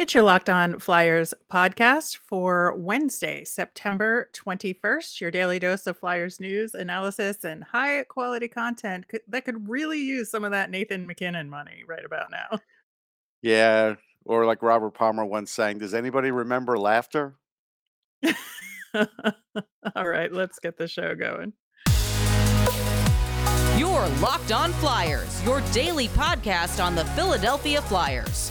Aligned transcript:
It's 0.00 0.14
your 0.14 0.22
Locked 0.22 0.48
On 0.48 0.78
Flyers 0.78 1.34
podcast 1.52 2.16
for 2.16 2.74
Wednesday, 2.78 3.44
September 3.44 4.30
21st. 4.32 5.20
Your 5.20 5.30
daily 5.30 5.58
dose 5.58 5.86
of 5.86 5.98
Flyers 5.98 6.40
news, 6.40 6.74
analysis, 6.74 7.44
and 7.44 7.62
high 7.62 8.04
quality 8.04 8.48
content 8.48 9.04
that 9.28 9.44
could 9.44 9.68
really 9.68 10.00
use 10.00 10.30
some 10.30 10.42
of 10.42 10.52
that 10.52 10.70
Nathan 10.70 11.06
MacKinnon 11.06 11.50
money 11.50 11.84
right 11.86 12.02
about 12.02 12.30
now. 12.30 12.60
Yeah, 13.42 13.96
or 14.24 14.46
like 14.46 14.62
Robert 14.62 14.92
Palmer 14.92 15.26
once 15.26 15.50
sang, 15.50 15.76
"Does 15.76 15.92
anybody 15.92 16.30
remember 16.30 16.78
laughter?" 16.78 17.36
All 18.94 20.08
right, 20.08 20.32
let's 20.32 20.58
get 20.58 20.78
the 20.78 20.88
show 20.88 21.14
going. 21.14 21.52
Your 23.78 24.08
Locked 24.22 24.52
On 24.52 24.72
Flyers, 24.72 25.44
your 25.44 25.60
daily 25.72 26.08
podcast 26.08 26.82
on 26.82 26.94
the 26.94 27.04
Philadelphia 27.04 27.82
Flyers 27.82 28.50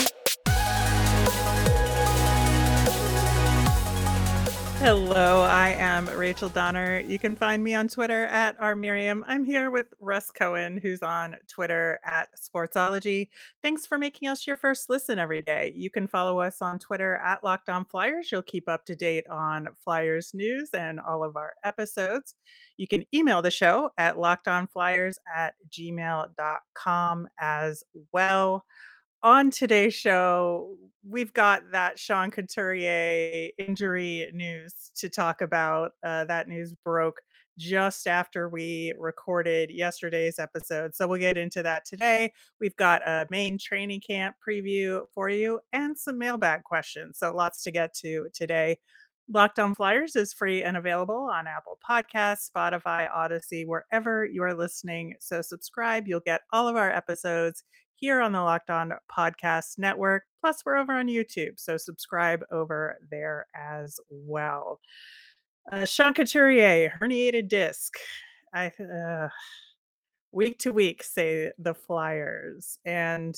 Hello, 4.81 5.43
I 5.43 5.75
am 5.77 6.07
Rachel 6.07 6.49
Donner. 6.49 7.01
You 7.01 7.19
can 7.19 7.35
find 7.35 7.63
me 7.63 7.75
on 7.75 7.87
Twitter 7.87 8.25
at 8.25 8.59
rmiriam. 8.59 9.21
I'm 9.27 9.45
here 9.45 9.69
with 9.69 9.93
Russ 9.99 10.31
Cohen, 10.31 10.79
who's 10.81 11.03
on 11.03 11.35
Twitter 11.47 11.99
at 12.03 12.29
Sportsology. 12.35 13.29
Thanks 13.61 13.85
for 13.85 13.99
making 13.99 14.27
us 14.27 14.47
your 14.47 14.57
first 14.57 14.89
listen 14.89 15.19
every 15.19 15.43
day. 15.43 15.71
You 15.75 15.91
can 15.91 16.07
follow 16.07 16.39
us 16.39 16.63
on 16.63 16.79
Twitter 16.79 17.17
at 17.17 17.43
Locked 17.43 17.69
On 17.69 17.85
Flyers. 17.85 18.31
You'll 18.31 18.41
keep 18.41 18.67
up 18.67 18.83
to 18.87 18.95
date 18.95 19.27
on 19.29 19.67
Flyers 19.83 20.33
news 20.33 20.71
and 20.73 20.99
all 20.99 21.23
of 21.23 21.35
our 21.35 21.53
episodes. 21.63 22.33
You 22.77 22.87
can 22.87 23.05
email 23.13 23.43
the 23.43 23.51
show 23.51 23.91
at 23.99 24.15
lockedonflyers 24.15 25.17
at 25.31 25.53
gmail.com 25.69 27.27
as 27.39 27.83
well. 28.11 28.65
On 29.23 29.51
today's 29.51 29.93
show, 29.93 30.75
we've 31.07 31.31
got 31.33 31.61
that 31.71 31.99
Sean 31.99 32.31
Couturier 32.31 33.49
injury 33.59 34.31
news 34.33 34.89
to 34.95 35.09
talk 35.09 35.41
about. 35.41 35.91
Uh, 36.03 36.25
that 36.25 36.47
news 36.47 36.73
broke 36.83 37.21
just 37.55 38.07
after 38.07 38.49
we 38.49 38.93
recorded 38.97 39.69
yesterday's 39.69 40.39
episode. 40.39 40.95
So 40.95 41.07
we'll 41.07 41.19
get 41.19 41.37
into 41.37 41.61
that 41.61 41.85
today. 41.85 42.33
We've 42.59 42.75
got 42.77 43.07
a 43.07 43.27
main 43.29 43.59
training 43.59 44.01
camp 44.01 44.37
preview 44.47 45.03
for 45.13 45.29
you 45.29 45.59
and 45.71 45.95
some 45.95 46.17
mailbag 46.17 46.63
questions. 46.63 47.19
So 47.19 47.31
lots 47.31 47.61
to 47.63 47.71
get 47.71 47.93
to 47.97 48.27
today. 48.33 48.77
Locked 49.31 49.59
On 49.59 49.75
Flyers 49.75 50.15
is 50.15 50.33
free 50.33 50.63
and 50.63 50.75
available 50.75 51.29
on 51.31 51.45
Apple 51.45 51.77
Podcasts, 51.87 52.49
Spotify, 52.49 53.07
Audacy, 53.11 53.67
wherever 53.67 54.25
you 54.25 54.41
are 54.41 54.55
listening. 54.55 55.13
So 55.19 55.43
subscribe. 55.43 56.07
You'll 56.07 56.21
get 56.21 56.41
all 56.51 56.67
of 56.67 56.75
our 56.75 56.91
episodes 56.91 57.63
here 58.01 58.19
on 58.19 58.31
the 58.31 58.41
Locked 58.41 58.71
On 58.71 58.91
Podcast 59.15 59.77
Network. 59.77 60.23
Plus, 60.41 60.65
we're 60.65 60.75
over 60.75 60.93
on 60.93 61.07
YouTube. 61.07 61.59
So 61.59 61.77
subscribe 61.77 62.43
over 62.51 62.97
there 63.11 63.45
as 63.55 63.99
well. 64.09 64.81
Uh, 65.71 65.85
Sean 65.85 66.13
Couturier, 66.15 66.91
herniated 66.99 67.47
disc. 67.47 67.93
I 68.53 68.71
uh, 68.79 69.29
week 70.31 70.57
to 70.59 70.73
week 70.73 71.03
say 71.03 71.51
the 71.59 71.75
Flyers, 71.75 72.79
and 72.85 73.37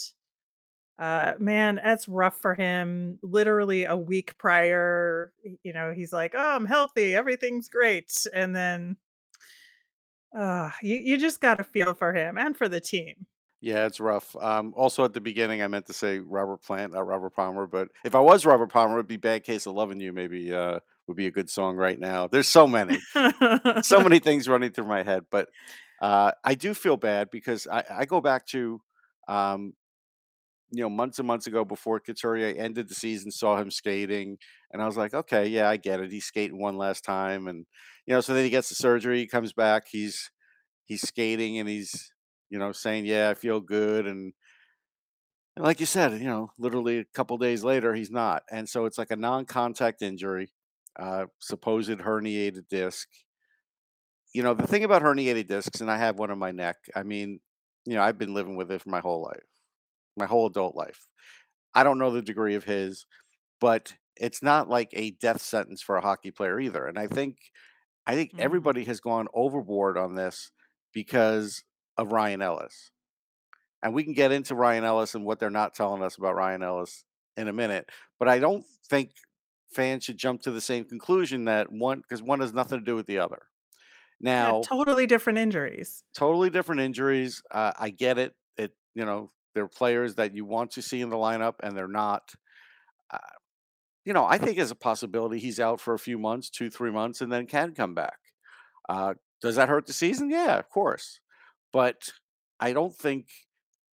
uh, 0.97 1.33
man, 1.39 1.81
that's 1.83 2.07
rough 2.07 2.37
for 2.39 2.55
him. 2.55 3.19
Literally 3.21 3.83
a 3.83 3.97
week 3.97 4.37
prior, 4.37 5.33
you 5.63 5.73
know, 5.73 5.91
he's 5.91 6.13
like, 6.13 6.33
"Oh, 6.35 6.55
I'm 6.55 6.65
healthy, 6.65 7.13
everything's 7.15 7.67
great," 7.67 8.25
and 8.33 8.55
then, 8.55 8.95
uh, 10.39 10.71
you 10.81 10.95
you 10.95 11.17
just 11.17 11.41
got 11.41 11.57
to 11.57 11.65
feel 11.65 11.93
for 11.93 12.13
him 12.13 12.37
and 12.37 12.55
for 12.55 12.69
the 12.69 12.79
team. 12.79 13.27
Yeah, 13.63 13.85
it's 13.85 14.01
rough. 14.01 14.35
Um, 14.41 14.73
also, 14.75 15.05
at 15.05 15.13
the 15.13 15.21
beginning, 15.21 15.61
I 15.61 15.69
meant 15.69 15.85
to 15.85 15.93
say 15.93 16.19
Robert 16.19 16.61
Plant, 16.61 16.91
not 16.91 17.07
Robert 17.07 17.33
Palmer. 17.33 17.65
But 17.65 17.87
if 18.03 18.13
I 18.13 18.19
was 18.19 18.45
Robert 18.45 18.69
Palmer, 18.69 18.95
it'd 18.95 19.07
be 19.07 19.15
"Bad 19.15 19.45
Case 19.45 19.65
of 19.65 19.73
Loving 19.73 20.01
You." 20.01 20.11
Maybe 20.11 20.53
uh, 20.53 20.79
would 21.07 21.15
be 21.15 21.27
a 21.27 21.31
good 21.31 21.49
song 21.49 21.77
right 21.77 21.97
now. 21.97 22.27
There's 22.27 22.49
so 22.49 22.67
many, 22.67 22.99
so 23.81 24.01
many 24.01 24.19
things 24.23 24.49
running 24.49 24.71
through 24.71 24.87
my 24.87 25.01
head. 25.03 25.23
But 25.31 25.47
uh, 26.01 26.31
I 26.43 26.55
do 26.55 26.73
feel 26.73 26.97
bad 26.97 27.29
because 27.31 27.65
I, 27.65 27.85
I 27.89 28.05
go 28.05 28.19
back 28.19 28.45
to 28.47 28.81
um, 29.29 29.71
you 30.71 30.81
know, 30.81 30.89
months 30.89 31.19
and 31.19 31.27
months 31.27 31.47
ago 31.47 31.63
before 31.63 32.01
Couturier 32.01 32.53
ended 32.57 32.89
the 32.89 32.95
season, 32.95 33.31
saw 33.31 33.55
him 33.55 33.71
skating, 33.71 34.39
and 34.71 34.81
I 34.81 34.87
was 34.87 34.97
like, 34.97 35.13
okay, 35.13 35.47
yeah, 35.47 35.69
I 35.69 35.77
get 35.77 36.01
it. 36.01 36.11
He's 36.11 36.25
skating 36.25 36.59
one 36.59 36.77
last 36.77 37.05
time, 37.05 37.47
and 37.47 37.65
you 38.05 38.13
know, 38.13 38.19
so 38.19 38.33
then 38.33 38.43
he 38.43 38.49
gets 38.49 38.67
the 38.67 38.75
surgery, 38.75 39.19
he 39.19 39.27
comes 39.27 39.53
back, 39.53 39.85
he's 39.89 40.31
he's 40.85 41.07
skating, 41.07 41.59
and 41.59 41.69
he's 41.69 42.12
you 42.53 42.59
know 42.59 42.73
saying, 42.73 43.07
yeah, 43.07 43.31
I 43.31 43.35
feel 43.35 43.61
good, 43.61 44.07
and, 44.07 44.33
and 45.55 45.63
like 45.65 45.79
you 45.79 45.85
said, 45.85 46.13
you 46.19 46.25
know, 46.27 46.51
literally 46.57 46.97
a 46.99 47.05
couple 47.05 47.37
days 47.37 47.63
later, 47.63 47.93
he's 47.93 48.11
not, 48.11 48.43
and 48.51 48.67
so 48.67 48.85
it's 48.85 48.97
like 48.97 49.11
a 49.11 49.15
non-contact 49.15 50.01
injury, 50.01 50.51
uh, 50.97 51.27
supposed 51.39 51.89
herniated 51.91 52.67
disc. 52.69 53.07
You 54.33 54.41
know, 54.43 54.53
the 54.53 54.67
thing 54.67 54.83
about 54.83 55.03
herniated 55.03 55.47
discs, 55.47 55.81
and 55.81 55.91
I 55.91 55.97
have 55.97 56.17
one 56.17 56.31
in 56.31 56.39
my 56.39 56.51
neck. 56.51 56.77
I 56.95 57.03
mean, 57.03 57.39
you 57.85 57.93
know, 57.93 58.01
I've 58.01 58.17
been 58.17 58.33
living 58.33 58.55
with 58.55 58.71
it 58.71 58.81
for 58.81 58.89
my 58.89 58.99
whole 58.99 59.21
life 59.21 59.43
my 60.17 60.25
whole 60.27 60.47
adult 60.47 60.75
life. 60.75 61.07
I 61.75 61.83
don't 61.83 61.99
know 61.99 62.11
the 62.11 62.21
degree 62.21 62.55
of 62.55 62.65
his, 62.65 63.05
but 63.61 63.95
it's 64.17 64.43
not 64.43 64.69
like 64.69 64.89
a 64.93 65.11
death 65.11 65.41
sentence 65.41 65.81
for 65.81 65.97
a 65.97 66.01
hockey 66.01 66.31
player 66.31 66.59
either. 66.59 66.87
And 66.87 66.99
I 66.99 67.07
think 67.07 67.37
I 68.07 68.15
think 68.15 68.33
Mhm. 68.33 68.39
everybody 68.39 68.85
has 68.85 68.99
gone 69.01 69.27
overboard 69.33 69.97
on 69.97 70.15
this 70.15 70.51
because 70.93 71.63
of 71.97 72.11
Ryan 72.11 72.41
Ellis. 72.41 72.91
And 73.81 73.93
we 73.93 74.03
can 74.03 74.13
get 74.13 74.31
into 74.31 74.55
Ryan 74.55 74.83
Ellis 74.85 75.13
and 75.15 75.25
what 75.25 75.39
they're 75.39 75.49
not 75.49 75.75
telling 75.75 76.01
us 76.03 76.17
about 76.17 76.35
Ryan 76.35 76.63
Ellis 76.63 77.03
in 77.35 77.47
a 77.47 77.53
minute, 77.53 77.89
but 78.19 78.27
I 78.29 78.39
don't 78.39 78.65
think 78.89 79.11
fans 79.73 80.03
should 80.03 80.17
jump 80.17 80.41
to 80.43 80.51
the 80.51 80.61
same 80.61 80.85
conclusion 80.85 81.45
that 81.45 81.71
one 81.71 81.99
because 81.99 82.21
one 82.21 82.39
has 82.39 82.53
nothing 82.53 82.79
to 82.79 82.85
do 82.85 82.95
with 82.95 83.07
the 83.07 83.19
other. 83.19 83.41
Yeah, 84.21 84.43
Now, 84.43 84.61
totally 84.61 85.05
different 85.07 85.39
injuries. 85.39 86.03
totally 86.15 86.49
different 86.49 86.81
injuries. 86.81 87.41
Uh, 87.51 87.71
I 87.77 87.89
get 87.89 88.17
it. 88.17 88.33
It 88.55 88.71
you 88.95 89.03
know 89.03 89.31
they're 89.53 89.67
players 89.67 90.15
that 90.15 90.33
you 90.35 90.45
want 90.45 90.71
to 90.71 90.81
see 90.81 91.01
in 91.01 91.09
the 91.09 91.17
lineup, 91.17 91.55
and 91.61 91.75
they're 91.75 91.87
not. 91.87 92.31
Uh, 93.11 93.17
you 94.05 94.13
know, 94.13 94.25
I 94.25 94.37
think 94.37 94.57
as 94.59 94.71
a 94.71 94.75
possibility 94.75 95.39
he's 95.39 95.59
out 95.59 95.79
for 95.81 95.93
a 95.93 95.99
few 95.99 96.17
months, 96.19 96.49
two, 96.49 96.69
three 96.69 96.91
months, 96.91 97.21
and 97.21 97.31
then 97.31 97.47
can 97.47 97.73
come 97.73 97.95
back. 97.95 98.17
Uh, 98.87 99.13
does 99.41 99.55
that 99.55 99.69
hurt 99.69 99.87
the 99.87 99.93
season? 99.93 100.29
Yeah, 100.29 100.57
of 100.57 100.69
course. 100.69 101.19
But 101.73 102.13
I 102.61 102.73
don't 102.73 102.95
think 102.95 103.29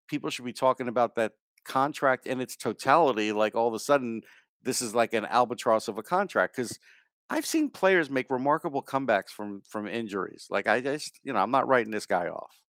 people 0.09 0.31
should 0.31 0.45
be 0.45 0.53
talking 0.53 0.89
about 0.89 1.15
that 1.17 1.33
contract 1.65 2.27
in 2.27 2.41
its 2.41 2.57
totality. 2.57 3.33
Like 3.33 3.55
all 3.55 3.69
of 3.69 3.75
a 3.75 3.79
sudden, 3.79 4.23
this 4.63 4.83
is 4.83 4.95
like 4.95 5.15
an 5.15 5.27
albatross 5.27 5.89
of 5.89 5.99
a 5.99 6.03
contract 6.03 6.57
because 6.57 6.79
I've 7.31 7.47
seen 7.47 7.71
players 7.71 8.11
make 8.11 8.31
remarkable 8.31 8.83
comebacks 8.83 9.31
from 9.31 9.63
from 9.63 9.87
injuries. 9.89 10.47
Like 10.51 10.67
I 10.69 10.81
just, 10.81 11.21
you 11.25 11.33
know, 11.33 11.41
I'm 11.41 11.51
not 11.53 11.69
writing 11.69 11.93
this 11.93 12.07
guy 12.07 12.29
off. 12.29 12.61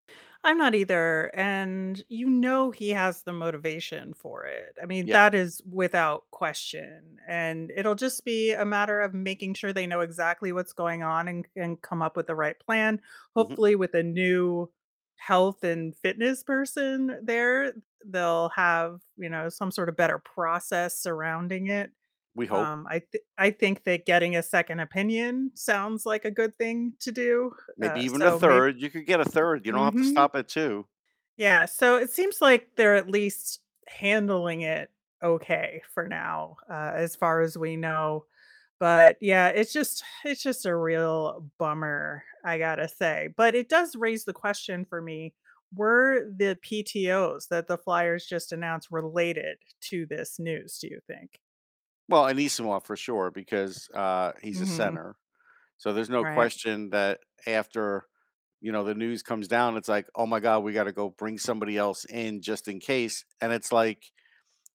I'm 0.43 0.57
not 0.57 0.73
either, 0.73 1.29
and 1.35 2.03
you 2.09 2.27
know 2.27 2.71
he 2.71 2.89
has 2.89 3.21
the 3.23 3.33
motivation 3.33 4.13
for 4.15 4.43
it. 4.45 4.75
I 4.81 4.87
mean, 4.87 5.05
Yeah. 5.05 5.11
that 5.11 5.35
is 5.35 5.61
without 5.71 6.23
question, 6.31 7.19
and 7.27 7.71
it'll 7.75 7.93
just 7.95 8.25
be 8.25 8.51
a 8.51 8.65
matter 8.65 9.01
of 9.01 9.13
making 9.13 9.53
sure 9.53 9.71
they 9.71 9.85
know 9.85 9.99
exactly 9.99 10.51
what's 10.51 10.73
going 10.73 11.03
on 11.03 11.27
and 11.27 11.47
and 11.55 11.79
come 11.83 12.01
up 12.01 12.17
with 12.17 12.25
the 12.25 12.33
right 12.35 12.59
plan. 12.59 12.99
hmm 13.35 13.55
Hopefully, 13.55 13.75
with 13.75 13.93
a 13.93 14.01
new 14.01 14.71
health 15.21 15.63
and 15.63 15.95
fitness 15.97 16.43
person 16.43 17.19
there, 17.23 17.73
they'll 18.05 18.49
have, 18.49 19.01
you 19.17 19.29
know, 19.29 19.49
some 19.49 19.71
sort 19.71 19.89
of 19.89 19.95
better 19.97 20.19
process 20.19 20.97
surrounding 20.99 21.67
it. 21.67 21.91
We 22.35 22.45
hope. 22.47 22.71
Um, 22.71 22.87
I 22.89 22.99
th 23.01 23.23
I 23.37 23.51
think 23.51 23.83
that 23.85 24.05
getting 24.07 24.35
a 24.37 24.43
second 24.43 24.79
opinion 24.81 25.51
sounds 25.55 26.05
like 26.05 26.25
a 26.25 26.31
good 26.31 26.55
thing 26.55 26.93
to 27.01 27.11
do, 27.13 27.53
Maybe 27.77 27.99
uh, 27.99 28.03
even 28.03 28.21
a 28.21 28.31
so 28.31 28.39
maybe 28.39 28.65
third. 28.69 28.79
You 28.81 28.89
could 28.89 29.05
get 29.05 29.19
a 29.21 29.25
third. 29.25 29.65
You 29.65 29.71
don't 29.71 29.85
have 29.85 29.95
to 29.97 30.03
Mhm. 30.03 30.05
stop 30.05 30.35
at 30.35 30.47
2. 30.47 30.87
Yeah, 31.37 31.65
so 31.65 31.97
it 31.97 32.11
seems 32.11 32.41
like 32.41 32.75
they're 32.75 32.95
at 32.95 33.09
least 33.09 33.61
handling 33.87 34.61
it 34.61 34.91
okay 35.23 35.81
for 35.93 36.07
now, 36.07 36.57
uh, 36.69 36.91
as 36.95 37.15
far 37.15 37.41
as 37.41 37.57
we 37.57 37.75
know. 37.77 38.25
But 38.81 39.17
yeah, 39.21 39.49
it's 39.49 39.73
just 39.73 40.03
it's 40.25 40.43
just 40.43 40.67
a 40.67 40.75
real 40.77 41.49
bummer, 41.59 42.25
I 42.45 42.59
gotta 42.59 42.89
say. 42.89 43.29
But 43.37 43.55
it 43.55 43.69
does 43.69 43.95
raise 43.97 44.25
the 44.25 44.33
question 44.33 44.85
for 44.85 45.01
me, 45.01 45.35
were 45.75 46.29
the 46.37 46.59
PTOs 46.63 47.49
that 47.49 47.67
the 47.69 47.79
Flyers 47.79 48.27
just 48.27 48.53
announced 48.53 48.89
related 48.91 49.59
to 49.83 50.07
this 50.07 50.39
news, 50.39 50.79
do 50.79 50.89
you 50.89 51.01
think? 51.07 51.39
Well, 52.07 52.25
Anisimov 52.25 52.83
for 52.85 52.95
sure 52.95 53.31
because, 53.31 53.89
uh, 53.93 54.33
he's 54.41 54.61
a 54.61 54.65
Mhm. 54.65 54.65
center. 54.65 55.15
So 55.77 55.93
there's 55.93 56.09
no 56.09 56.25
Right. 56.25 56.25
question 56.25 56.91
that 56.91 57.21
after, 57.47 58.07
you 58.61 58.71
know, 58.71 58.83
the 58.85 58.95
news 58.95 59.23
comes 59.23 59.47
down, 59.47 59.77
it's 59.77 59.89
like, 59.89 60.09
"Oh 60.15 60.25
my 60.27 60.39
god, 60.41 60.61
we 60.63 60.73
gotta 60.73 60.93
go 60.93 61.09
bring 61.09 61.37
somebody 61.39 61.77
else 61.77 62.05
in 62.05 62.41
just 62.41 62.67
in 62.67 62.79
case." 62.79 63.25
And 63.41 63.53
it's 63.53 63.71
like, 63.71 64.11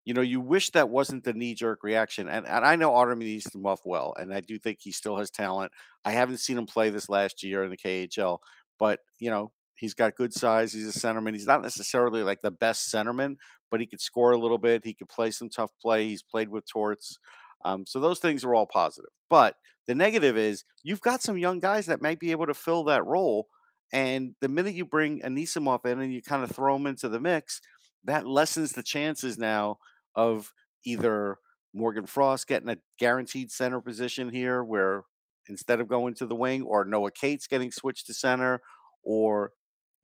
you 0.07 0.15
know, 0.15 0.23
you 0.23 0.41
wish 0.41 0.71
that 0.71 0.89
wasn't 0.89 1.25
the 1.25 1.35
knee-jerk 1.35 1.83
reaction. 1.83 2.29
And 2.29 2.47
and 2.47 2.65
I 2.65 2.77
know 2.77 2.93
Artemi 2.93 3.37
Anisimov 3.37 3.81
well, 3.85 4.15
and 4.19 4.33
I 4.33 4.41
do 4.41 4.59
think 4.59 4.79
he 4.81 4.93
still 4.93 5.19
has 5.19 5.31
talent. 5.31 5.73
I 6.07 6.13
haven't 6.13 6.39
seen 6.39 6.57
him 6.57 6.67
play 6.67 6.89
this 6.89 7.11
last 7.11 7.43
year 7.43 7.65
in 7.65 7.71
the 7.71 7.77
KHL, 7.77 8.39
but, 8.79 9.01
you 9.19 9.31
know, 9.31 9.53
He's 9.77 9.95
got 9.95 10.17
good 10.17 10.33
size. 10.33 10.73
He's 10.73 10.89
a 10.89 10.99
centerman. 10.99 11.35
He's 11.35 11.47
not 11.47 11.63
necessarily 11.63 12.23
like 12.23 12.41
the 12.43 12.51
best 12.51 12.93
centerman, 12.93 13.37
but 13.71 13.81
he 13.81 13.87
could 13.87 14.01
score 14.01 14.33
a 14.33 14.39
little 14.39 14.59
bit. 14.59 14.85
He 14.85 14.95
could 14.95 15.09
play 15.09 15.31
some 15.31 15.51
tough 15.51 15.71
play. 15.81 16.09
He's 16.09 16.23
played 16.23 16.49
with 16.49 16.67
Torts. 16.67 17.19
Um, 17.65 17.85
so 17.87 18.01
those 18.01 18.19
things 18.19 18.43
are 18.43 18.55
all 18.55 18.67
positive. 18.67 19.11
But 19.29 19.57
the 19.87 19.95
negative 19.95 20.37
is 20.37 20.65
you've 20.83 21.01
got 21.01 21.23
some 21.23 21.39
young 21.39 21.61
guys 21.61 21.87
that 21.87 22.03
might 22.03 22.19
be 22.19 22.31
able 22.31 22.47
to 22.47 22.55
fill 22.55 22.85
that 22.85 23.05
role. 23.05 23.49
And 23.93 24.35
the 24.41 24.49
minute 24.49 24.75
you 24.75 24.85
bring 24.85 25.21
Anisimov 25.21 25.85
in 25.85 26.01
and 26.01 26.13
you 26.13 26.23
kind 26.23 26.43
of 26.43 26.51
throw 26.51 26.75
him 26.77 26.87
into 26.87 27.09
the 27.09 27.21
mix, 27.21 27.61
that 28.05 28.27
lessens 28.27 28.73
the 28.73 28.83
chances 28.83 29.37
now 29.39 29.79
of 30.17 30.53
either 30.85 31.39
Morgan 31.73 32.07
Frost 32.07 32.49
getting 32.49 32.71
a 32.71 32.79
guaranteed 32.99 33.53
center 33.53 33.81
position 33.81 34.31
here, 34.31 34.65
where 34.65 35.05
instead 35.49 35.81
of 35.81 35.89
going 35.89 36.15
to 36.15 36.27
the 36.27 36.35
wing, 36.35 36.63
or 36.63 36.85
Noah 36.85 37.13
Cates 37.13 37.47
getting 37.47 37.71
switched 37.71 38.07
to 38.07 38.15
center, 38.15 38.61
or 39.05 39.53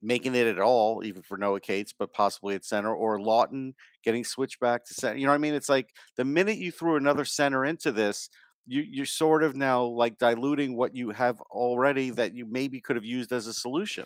making 0.02 0.34
it 0.34 0.46
at 0.46 0.58
all, 0.60 1.04
even 1.04 1.22
for 1.22 1.36
Noah 1.36 1.60
Cates, 1.60 1.94
but 1.96 2.12
possibly 2.12 2.54
at 2.54 2.64
center, 2.64 2.94
or 2.94 3.18
Laughton 3.18 3.72
getting 4.04 4.24
switched 4.24 4.60
back 4.60 4.84
to 4.84 4.94
center. 4.94 5.16
You 5.16 5.26
know 5.26 5.32
what 5.32 5.36
I 5.36 5.38
mean? 5.38 5.54
It's 5.54 5.68
like 5.68 5.90
the 6.16 6.24
minute 6.24 6.58
you 6.58 6.70
threw 6.72 6.96
another 6.96 7.24
center 7.24 7.64
into 7.64 7.92
this, 7.92 8.28
you 8.66 8.82
you're 8.82 9.06
sort 9.06 9.42
of 9.42 9.56
now 9.56 9.84
like 9.84 10.18
diluting 10.18 10.76
what 10.76 10.94
you 10.94 11.10
have 11.10 11.40
already 11.50 12.10
that 12.10 12.34
you 12.34 12.46
maybe 12.46 12.80
could 12.80 12.96
have 12.96 13.04
used 13.04 13.32
as 13.32 13.46
a 13.46 13.54
solution. 13.54 14.04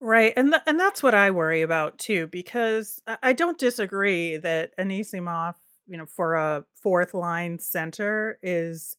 Right, 0.00 0.32
and 0.36 0.52
tha 0.52 0.62
and 0.66 0.78
that's 0.78 1.02
what 1.02 1.14
I 1.14 1.30
worry 1.30 1.62
about 1.62 1.98
too, 1.98 2.26
because 2.26 3.00
I 3.06 3.16
I 3.22 3.32
don't 3.32 3.58
disagree 3.58 4.36
that 4.36 4.76
Anisimov, 4.78 5.54
you 5.86 5.96
know, 5.96 6.04
for 6.06 6.34
a 6.34 6.64
4th 6.82 7.14
line 7.14 7.58
center 7.58 8.38
is 8.42 8.96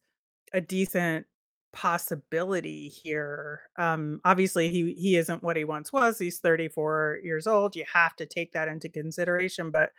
a 0.54 0.62
decent 0.62 1.28
possibility 1.74 2.90
here. 2.90 3.64
Um, 3.78 4.22
obviously, 4.26 4.70
he 4.70 4.94
he 4.96 5.18
isn't 5.18 5.44
what 5.44 5.58
he 5.58 5.66
once 5.66 5.94
was. 5.94 6.20
He's 6.20 6.40
34 6.40 7.20
years 7.24 7.48
old. 7.48 7.76
You 7.76 7.86
have 7.94 8.16
to 8.18 8.26
take 8.28 8.54
that 8.54 8.70
into 8.70 8.90
consideration, 8.90 9.72
but 9.72 9.92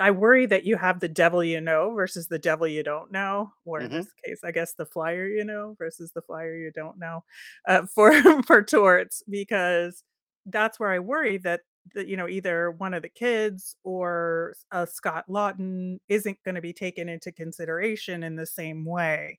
I 0.00 0.10
worry 0.12 0.46
that 0.46 0.64
you 0.64 0.76
have 0.76 1.00
the 1.00 1.08
devil 1.08 1.42
you 1.44 1.60
know 1.60 1.92
versus 1.94 2.28
the 2.28 2.38
devil 2.38 2.66
you 2.68 2.82
don't 2.84 3.12
know, 3.12 3.52
or 3.64 3.82
in 3.82 3.90
Mhm. 3.90 4.08
this 4.08 4.12
case, 4.24 4.40
I 4.44 4.52
guess 4.52 4.74
the 4.74 4.86
flyer 4.86 5.26
you 5.28 5.44
know 5.44 5.74
versus 5.78 6.12
the 6.12 6.22
flyer 6.22 6.54
you 6.56 6.70
don't 6.72 6.98
know, 6.98 7.24
uh, 7.66 7.86
for 7.86 8.12
for 8.44 8.62
Torts, 8.62 9.22
because 9.28 10.04
that's 10.50 10.80
where 10.80 10.90
I 10.90 10.98
worry 11.00 11.38
that 11.38 11.60
that, 11.94 12.06
you 12.08 12.16
know, 12.16 12.28
either 12.28 12.70
one 12.72 12.92
of 12.94 13.02
the 13.02 13.08
kids 13.08 13.76
or 13.84 14.52
s 14.56 14.64
uh, 14.72 14.86
Scott 14.86 15.24
Laughton 15.28 15.98
isn't 16.08 16.38
gonna 16.44 16.60
be 16.60 16.72
taken 16.74 17.08
into 17.08 17.32
consideration 17.32 18.22
in 18.22 18.36
the 18.36 18.46
same 18.46 18.84
way 18.84 19.38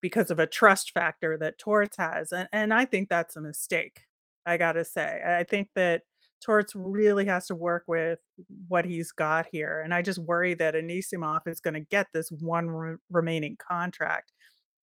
because 0.00 0.30
of 0.30 0.38
a 0.38 0.46
trust 0.46 0.92
factor 0.92 1.38
that 1.38 1.58
Torts 1.58 1.96
has, 1.98 2.32
and 2.32 2.48
and 2.52 2.74
I 2.74 2.84
think 2.86 3.08
that's 3.08 3.36
a 3.36 3.40
mistake, 3.40 4.02
I 4.46 4.56
gotta 4.58 4.84
say. 4.84 5.22
I 5.26 5.44
think 5.44 5.70
that 5.76 6.02
Torts 6.44 6.74
really 6.76 7.24
has 7.26 7.46
to 7.48 7.54
work 7.54 7.84
with 7.88 8.18
what 8.68 8.84
he's 8.84 9.12
got 9.12 9.46
here, 9.50 9.80
and 9.80 9.94
I 9.94 10.02
just 10.02 10.18
worry 10.20 10.54
that 10.54 10.74
Anisimov 10.74 11.42
is 11.48 11.60
gonna 11.60 11.80
get 11.80 12.08
this 12.12 12.30
1 12.32 12.68
re 12.70 12.96
remaining 13.10 13.56
contract 13.58 14.32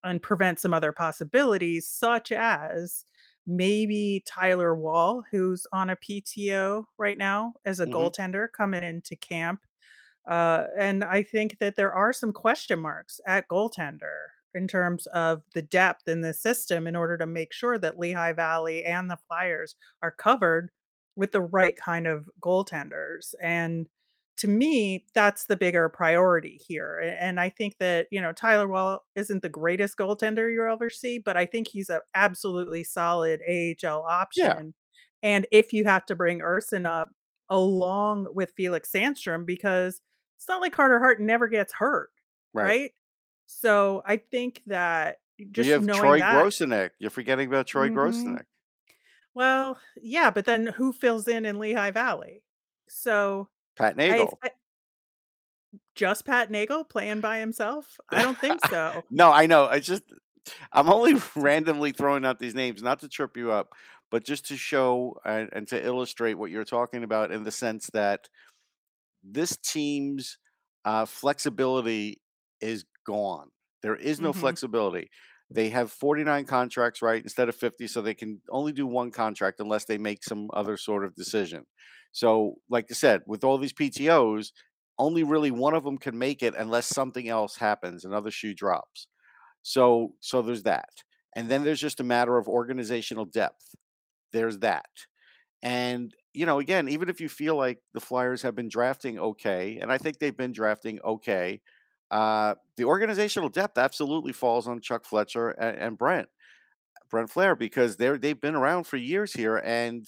and 0.04 0.22
prevent 0.22 0.60
some 0.60 0.74
other 0.74 0.92
possibilities, 0.92 1.88
such 1.88 2.32
as 2.32 3.06
maybe 3.48 4.24
Tyler 4.26 4.76
Wall, 4.76 5.24
who's 5.32 5.68
on 5.74 5.90
a 5.90 5.96
PTO 5.96 6.86
right 6.98 7.18
now 7.18 7.54
as 7.66 7.80
a 7.80 7.86
Mhm. 7.86 7.88
goaltender 7.88 8.48
coming 8.52 8.84
into 8.84 9.16
camp. 9.16 9.62
Uh, 10.28 10.68
and 10.78 11.04
I 11.04 11.24
think 11.24 11.60
that 11.60 11.76
there 11.76 11.94
are 11.94 12.14
some 12.14 12.34
question 12.34 12.80
marks 12.80 13.20
at 13.28 13.48
goaltender 13.48 14.28
in 14.54 14.68
terms 14.68 15.08
of 15.08 15.44
the 15.54 15.62
depth 15.62 16.08
in 16.08 16.22
the 16.22 16.34
system 16.34 16.88
in 16.88 16.96
order 16.96 17.18
to 17.18 17.26
make 17.26 17.54
sure 17.54 17.78
that 17.80 17.98
Lehigh 18.00 18.34
Valley 18.34 18.86
and 18.86 19.10
the 19.10 19.18
Flyers 19.28 19.76
are 20.04 20.12
covered 20.12 20.72
with 21.16 21.32
the 21.32 21.42
right 21.42 21.76
kind 21.78 22.08
of 22.08 22.30
goaltenders, 22.42 23.34
and 23.42 23.90
to 24.42 24.50
me, 24.50 25.06
that's 25.16 25.48
the 25.48 25.58
bigger 25.58 25.90
priority 25.90 26.60
here, 26.68 27.00
a 27.02 27.08
and 27.22 27.40
I 27.42 27.50
think 27.50 27.78
that, 27.80 28.08
you 28.12 28.22
know, 28.22 28.34
Tyler 28.34 28.68
Wall 28.70 29.06
isn't 29.16 29.42
the 29.44 29.50
greatest 29.50 29.98
goaltender 29.98 30.54
you'll 30.54 30.72
ever 30.74 30.90
see, 30.92 31.20
but 31.20 31.38
I 31.38 31.46
think 31.48 31.68
he's 31.70 31.90
a 31.92 32.02
absolutely 32.16 32.84
solid 32.86 33.42
AHL 33.48 34.04
Yeah. 34.36 34.62
option, 34.62 34.76
and 35.24 35.48
if 35.52 35.74
you 35.74 35.86
have 35.86 36.06
to 36.08 36.16
bring 36.16 36.40
Ersson 36.42 36.86
up 36.88 37.10
along 37.50 38.28
with 38.36 38.54
Felix 38.58 38.92
Sandstrom, 38.92 39.46
because 39.46 40.02
it's 40.38 40.48
not 40.50 40.62
like 40.62 40.74
Carter 40.74 41.00
Hart 41.00 41.22
never 41.22 41.48
gets 41.50 41.74
hurt, 41.74 42.12
Right. 42.54 42.76
right? 42.76 42.94
So, 43.48 44.04
I 44.06 44.18
think 44.18 44.64
that 44.68 45.20
just 45.38 45.52
You 45.58 45.72
just 45.74 45.74
have 45.74 45.88
knowing 45.88 45.92
Troy 45.92 46.20
that 46.20 46.24
Grosenick. 46.24 46.92
You're 46.98 47.10
forgetting 47.10 47.48
about 47.48 47.68
Troy 47.68 47.90
Mhm. 47.90 47.90
Grosenick. 47.90 48.46
Well, 49.36 49.80
yeah, 50.02 50.32
but 50.32 50.46
then 50.46 50.68
who 50.68 50.94
fills 50.94 51.28
in 51.28 51.46
in 51.46 51.60
Lehigh 51.60 51.92
Valley? 51.92 52.44
So, 52.90 53.50
Pat 53.78 53.96
I 54.10 54.28
I 54.44 54.52
Just 55.96 56.26
Pat 56.26 56.50
Nagel 56.50 56.84
playing 56.84 57.22
by 57.22 57.40
himself? 57.40 57.98
I 58.10 58.22
don't 58.22 58.40
think 58.40 58.62
so. 58.62 59.04
No, 59.10 59.32
I 59.32 59.46
know. 59.46 59.68
I 59.68 59.80
just 59.80 60.04
I'm 60.72 60.90
only 60.90 61.16
randomly 61.36 61.92
throwing 61.92 62.26
out 62.26 62.40
these 62.40 62.56
names, 62.56 62.82
not 62.82 63.00
to 63.02 63.10
trip 63.10 63.38
you 63.38 63.52
up, 63.52 63.74
but 64.10 64.24
just 64.26 64.48
to 64.48 64.58
show 64.58 65.18
and 65.26 65.50
and 65.54 65.68
to 65.70 65.84
illustrate 65.86 66.36
what 66.36 66.52
you're 66.52 66.66
talking 66.66 67.04
about 67.04 67.32
in 67.32 67.44
the 67.44 67.52
sense 67.52 67.90
that 67.94 68.30
this 69.24 69.58
team's, 69.58 70.38
uh, 70.86 71.06
flexibility 71.06 72.22
is 72.62 72.86
gone. 73.06 73.50
There 73.84 73.96
is 73.96 74.20
no 74.22 74.34
Mhm. 74.34 74.34
flexibility. 74.34 75.10
They 75.50 75.70
have 75.70 75.92
49 75.92 76.46
contracts, 76.46 77.02
right, 77.02 77.22
instead 77.24 77.50
of 77.50 77.56
50, 77.56 77.88
so 77.88 78.02
they 78.02 78.16
can 78.16 78.42
only 78.50 78.72
do 78.74 78.88
1 78.88 79.12
contract 79.12 79.60
unless 79.60 79.86
they 79.86 79.98
make 79.98 80.24
some 80.24 80.50
other 80.54 80.78
sort 80.78 81.06
of 81.06 81.16
decision. 81.16 81.66
So, 82.12 82.56
like 82.70 82.88
I 82.92 82.94
said, 82.94 83.22
with 83.28 83.44
all 83.44 83.58
these 83.58 83.74
PTOs, 83.74 84.52
only 85.00 85.24
really 85.24 85.52
one 85.52 85.74
of 85.74 85.84
them 85.84 85.98
can 85.98 86.18
make 86.18 86.44
it 86.44 86.54
unless 86.58 86.88
something 86.88 87.28
else 87.30 87.58
happens, 87.58 88.06
another 88.06 88.32
shoe 88.32 88.54
drops. 88.54 89.08
So 89.64 90.16
so 90.22 90.42
there's 90.42 90.64
that. 90.64 90.90
And 91.36 91.50
then 91.50 91.64
there's 91.64 91.82
just 91.82 92.00
a 92.00 92.04
matter 92.04 92.38
of 92.38 92.48
organizational 92.48 93.26
depth. 93.26 93.76
There's 94.34 94.60
that. 94.60 94.90
And, 95.64 96.14
you 96.34 96.46
know, 96.46 96.60
again, 96.60 96.90
even 96.90 97.10
if 97.10 97.22
you 97.22 97.30
feel 97.30 97.56
like 97.56 97.80
the 97.94 98.00
Flyers 98.00 98.42
have 98.42 98.56
been 98.56 98.70
drafting 98.70 99.20
okay, 99.20 99.78
and 99.82 99.92
I 99.92 99.98
think 99.98 100.20
they've 100.20 100.36
been 100.36 100.54
drafting 100.54 101.00
okay, 101.04 101.62
uh, 102.10 102.56
the 102.78 102.86
organizational 102.86 103.50
depth 103.50 103.78
absolutely 103.78 104.34
falls 104.34 104.68
on 104.68 104.82
Chuck 104.82 105.06
Fletcher 105.06 105.52
a 105.52 105.66
and 105.66 105.98
Brent 105.98 106.30
Brent 107.10 107.30
Flahr, 107.30 107.58
because 107.58 107.98
they're 107.98 108.18
they've 108.18 108.40
been 108.40 108.56
around 108.56 108.86
for 108.88 108.98
years 108.98 109.34
here, 109.34 109.58
and 109.58 110.06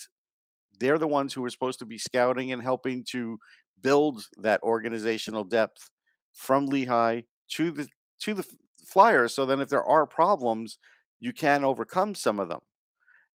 they're 0.80 0.98
the 0.98 1.08
ones 1.08 1.34
who 1.34 1.44
are 1.46 1.50
supposed 1.50 1.80
to 1.80 1.86
be 1.86 1.98
scouting 1.98 2.52
and 2.52 2.62
helping 2.62 3.04
to 3.12 3.40
build 3.82 4.26
that 4.38 4.62
organizational 4.64 5.44
depth 5.44 5.90
from 6.34 6.68
Lehigh 6.68 7.22
to 7.50 7.72
the 7.72 7.88
to 8.22 8.34
the 8.34 8.46
Flyers, 8.86 9.34
so 9.34 9.46
then 9.46 9.62
if 9.62 9.70
there 9.70 9.84
are 9.84 10.06
problems, 10.06 10.78
you 11.20 11.34
can 11.34 11.64
overcome 11.64 12.16
some 12.16 12.40
of 12.40 12.50
them. 12.50 12.60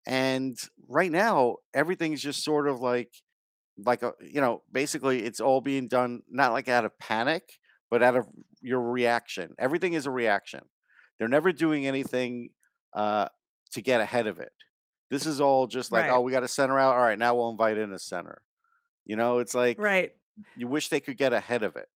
And 0.06 0.58
right 0.88 1.12
now, 1.12 1.58
everything's 1.74 2.22
just 2.22 2.44
sort 2.44 2.68
of 2.68 2.80
like 2.82 3.12
like 3.86 4.04
a 4.04 4.14
you 4.22 4.42
know, 4.42 4.64
basically 4.72 5.24
it's 5.24 5.40
all 5.40 5.62
being 5.62 5.88
done 5.88 6.22
not 6.30 6.54
like 6.54 6.68
out 6.70 6.86
of 6.86 6.98
panic, 7.00 7.44
but 7.92 8.04
out 8.04 8.16
of 8.18 8.28
your 8.62 8.82
reaction. 8.82 9.54
Everything 9.60 9.94
is 9.94 10.06
a 10.06 10.12
reaction. 10.12 10.62
They're 11.20 11.28
never 11.28 11.52
doing 11.52 11.88
anything, 11.88 12.50
uh, 12.94 13.28
to 13.72 13.82
get 13.82 14.02
ahead 14.02 14.28
of 14.28 14.40
it. 14.40 14.52
This 15.10 15.26
is 15.26 15.40
all 15.42 15.68
just 15.68 15.92
like, 15.92 16.04
Right. 16.06 16.12
"Oh, 16.12 16.22
we 16.22 16.32
got 16.32 16.44
a 16.44 16.48
center 16.48 16.78
out. 16.80 16.96
Alright, 16.96 17.20
now 17.20 17.36
we'll 17.36 17.50
invite 17.50 17.78
in 17.78 17.94
a 17.94 18.00
center." 18.00 18.42
You 19.06 19.16
know, 19.16 19.40
it's 19.40 19.56
like 19.56 19.80
Right. 19.80 20.14
you 20.56 20.68
wish 20.68 20.90
they 20.90 21.00
could 21.00 21.18
get 21.18 21.34
ahead 21.34 21.64
of 21.64 21.76
it. 21.76 21.88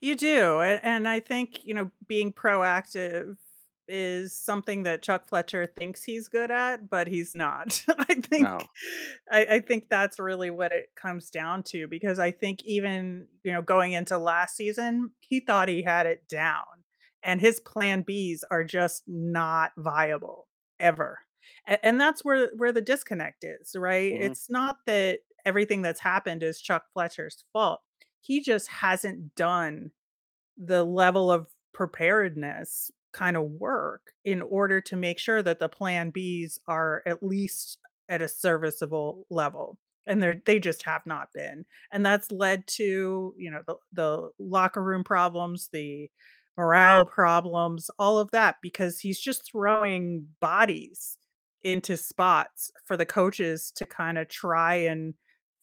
You 0.00 0.14
do, 0.14 0.60
and 0.60 1.08
I 1.08 1.18
think, 1.20 1.64
you 1.64 1.74
know, 1.74 1.90
being 2.06 2.32
proactive 2.32 3.36
is 3.88 4.32
something 4.38 4.82
that 4.82 5.02
Chuck 5.02 5.26
Fletcher 5.28 5.66
thinks 5.66 6.04
he's 6.04 6.28
good 6.28 6.50
at, 6.50 6.90
but 6.90 7.08
he's 7.08 7.34
not. 7.34 7.82
I 7.98 8.14
think 8.16 8.42
No. 8.44 8.60
I 9.30 9.46
I 9.46 9.60
think 9.60 9.88
that's 9.88 10.18
really 10.20 10.50
what 10.50 10.72
it 10.72 10.90
comes 10.94 11.30
down 11.30 11.62
to 11.64 11.88
because 11.88 12.18
I 12.18 12.30
think 12.30 12.62
even, 12.64 13.26
you 13.42 13.52
know, 13.52 13.62
going 13.62 13.92
into 13.92 14.18
last 14.18 14.56
season, 14.56 15.12
he 15.20 15.40
thought 15.40 15.68
he 15.68 15.82
had 15.82 16.04
it 16.06 16.28
down, 16.28 16.66
and 17.22 17.40
his 17.40 17.60
plan 17.60 18.04
Bs 18.04 18.40
are 18.50 18.62
just 18.62 19.04
not 19.08 19.72
viable, 19.78 20.46
ever. 20.78 21.20
A 21.68 21.84
and 21.84 22.00
that's 22.00 22.24
where 22.24 22.50
where 22.56 22.72
the 22.72 22.80
disconnect 22.82 23.44
is, 23.44 23.74
right? 23.76 24.14
Mhm. 24.14 24.18
It's 24.18 24.50
not 24.50 24.78
that 24.86 25.20
everything 25.44 25.82
that's 25.82 26.00
happened 26.00 26.42
is 26.42 26.60
Chuck 26.60 26.84
Fletcher's 26.92 27.44
fault. 27.52 27.80
He 28.20 28.40
just 28.40 28.68
hasn't 28.68 29.34
done 29.34 29.92
the 30.58 30.84
level 30.84 31.30
of 31.32 31.48
preparedness 31.74 32.90
kinda 33.16 33.42
work 33.42 34.12
in 34.24 34.42
order 34.42 34.80
to 34.82 34.96
make 34.96 35.18
sure 35.20 35.42
that 35.42 35.60
the 35.60 35.68
plan 35.70 36.12
Bs 36.12 36.58
are 36.68 37.02
at 37.06 37.22
least 37.24 37.78
at 38.08 38.22
a 38.22 38.28
serviceable 38.28 39.26
level, 39.30 39.78
and 40.06 40.22
they're 40.22 40.42
they 40.46 40.60
just 40.60 40.84
have 40.84 41.06
not 41.06 41.32
been. 41.34 41.66
And 41.92 42.06
that's 42.06 42.32
led 42.32 42.66
to, 42.68 43.34
you 43.38 43.50
know, 43.52 43.62
the 43.66 43.76
the 43.92 44.30
locker 44.40 44.82
room 44.84 45.04
problems, 45.04 45.68
the 45.72 46.10
morale 46.58 47.06
problems, 47.06 47.90
all 47.98 48.18
of 48.20 48.30
that 48.32 48.56
because 48.62 49.00
he's 49.00 49.20
just 49.20 49.50
throwing 49.52 50.28
bodies 50.40 51.17
into 51.64 51.96
spots 51.96 52.70
for 52.86 52.96
the 52.96 53.06
coaches 53.06 53.72
to 53.76 53.86
kinda 53.86 54.24
try 54.24 54.74
and 54.76 55.14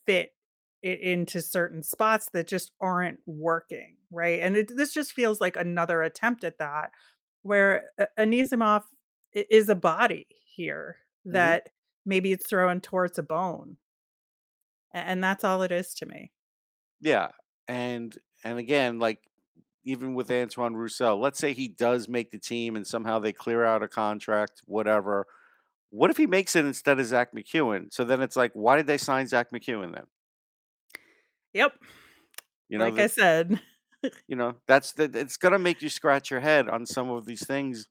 fit 0.05 0.35
it 0.81 0.99
into 1.01 1.41
certain 1.41 1.81
spots 1.83 2.29
that 2.33 2.47
just 2.47 2.71
aren't 2.81 3.19
working, 3.25 3.97
right? 4.11 4.39
And 4.41 4.57
it 4.57 4.71
this 4.75 4.93
just 4.93 5.13
feels 5.13 5.41
like 5.41 5.55
another 5.57 6.03
attempt 6.03 6.43
at 6.43 6.59
that, 6.59 6.91
where 7.43 7.91
Anisimov 8.19 8.83
is 9.33 9.69
a 9.69 9.75
body 9.75 10.27
here 10.45 10.99
Mhm. 11.29 11.55
that 11.55 11.69
maybe 12.05 12.31
it's 12.33 12.47
thrown 12.47 12.81
towards 12.81 13.17
a 13.19 13.23
bone. 13.23 13.77
And 14.91 15.23
that's 15.23 15.43
all 15.43 15.61
it 15.63 15.71
is 15.71 15.93
to 15.95 16.05
me. 16.05 16.31
Yeah, 16.99 17.31
and 17.67 18.17
and 18.43 18.59
again, 18.59 18.99
like, 18.99 19.27
even 19.83 20.13
with 20.15 20.31
Antoine 20.31 20.75
Roussel, 20.75 21.19
let's 21.19 21.39
say 21.39 21.53
he 21.53 21.67
does 21.67 22.07
make 22.09 22.31
the 22.31 22.39
team 22.39 22.75
and 22.75 22.85
somehow 22.87 23.19
they 23.19 23.33
clear 23.33 23.63
out 23.65 23.83
a 23.83 23.87
contract, 23.87 24.61
whatever. 24.65 25.27
What 25.89 26.10
if 26.10 26.18
he 26.18 26.27
makes 26.27 26.56
it 26.56 26.65
instead 26.65 27.00
of 27.00 27.06
Zack 27.06 27.34
MacEwen? 27.34 27.94
So 27.94 28.04
then 28.04 28.22
it's 28.22 28.36
like, 28.36 28.51
why 28.54 28.75
did 28.77 28.88
they 28.88 28.98
sign 28.98 29.27
Zack 29.27 29.51
MacEwen 29.51 29.94
then? 29.94 30.04
Yep. 31.54 31.74
You 32.70 32.77
know, 32.77 32.89
Like 32.89 33.00
I 33.00 33.08
said. 33.08 33.62
you 34.27 34.36
know, 34.36 34.56
that's 34.68 34.92
the 34.94 35.10
it's 35.13 35.38
gonna 35.38 35.60
make 35.60 35.82
you 35.82 35.89
scratch 35.89 36.30
your 36.30 36.39
head 36.39 36.68
on 36.70 36.86
some 36.86 37.10
of 37.10 37.25
these 37.25 37.46
things 37.46 37.88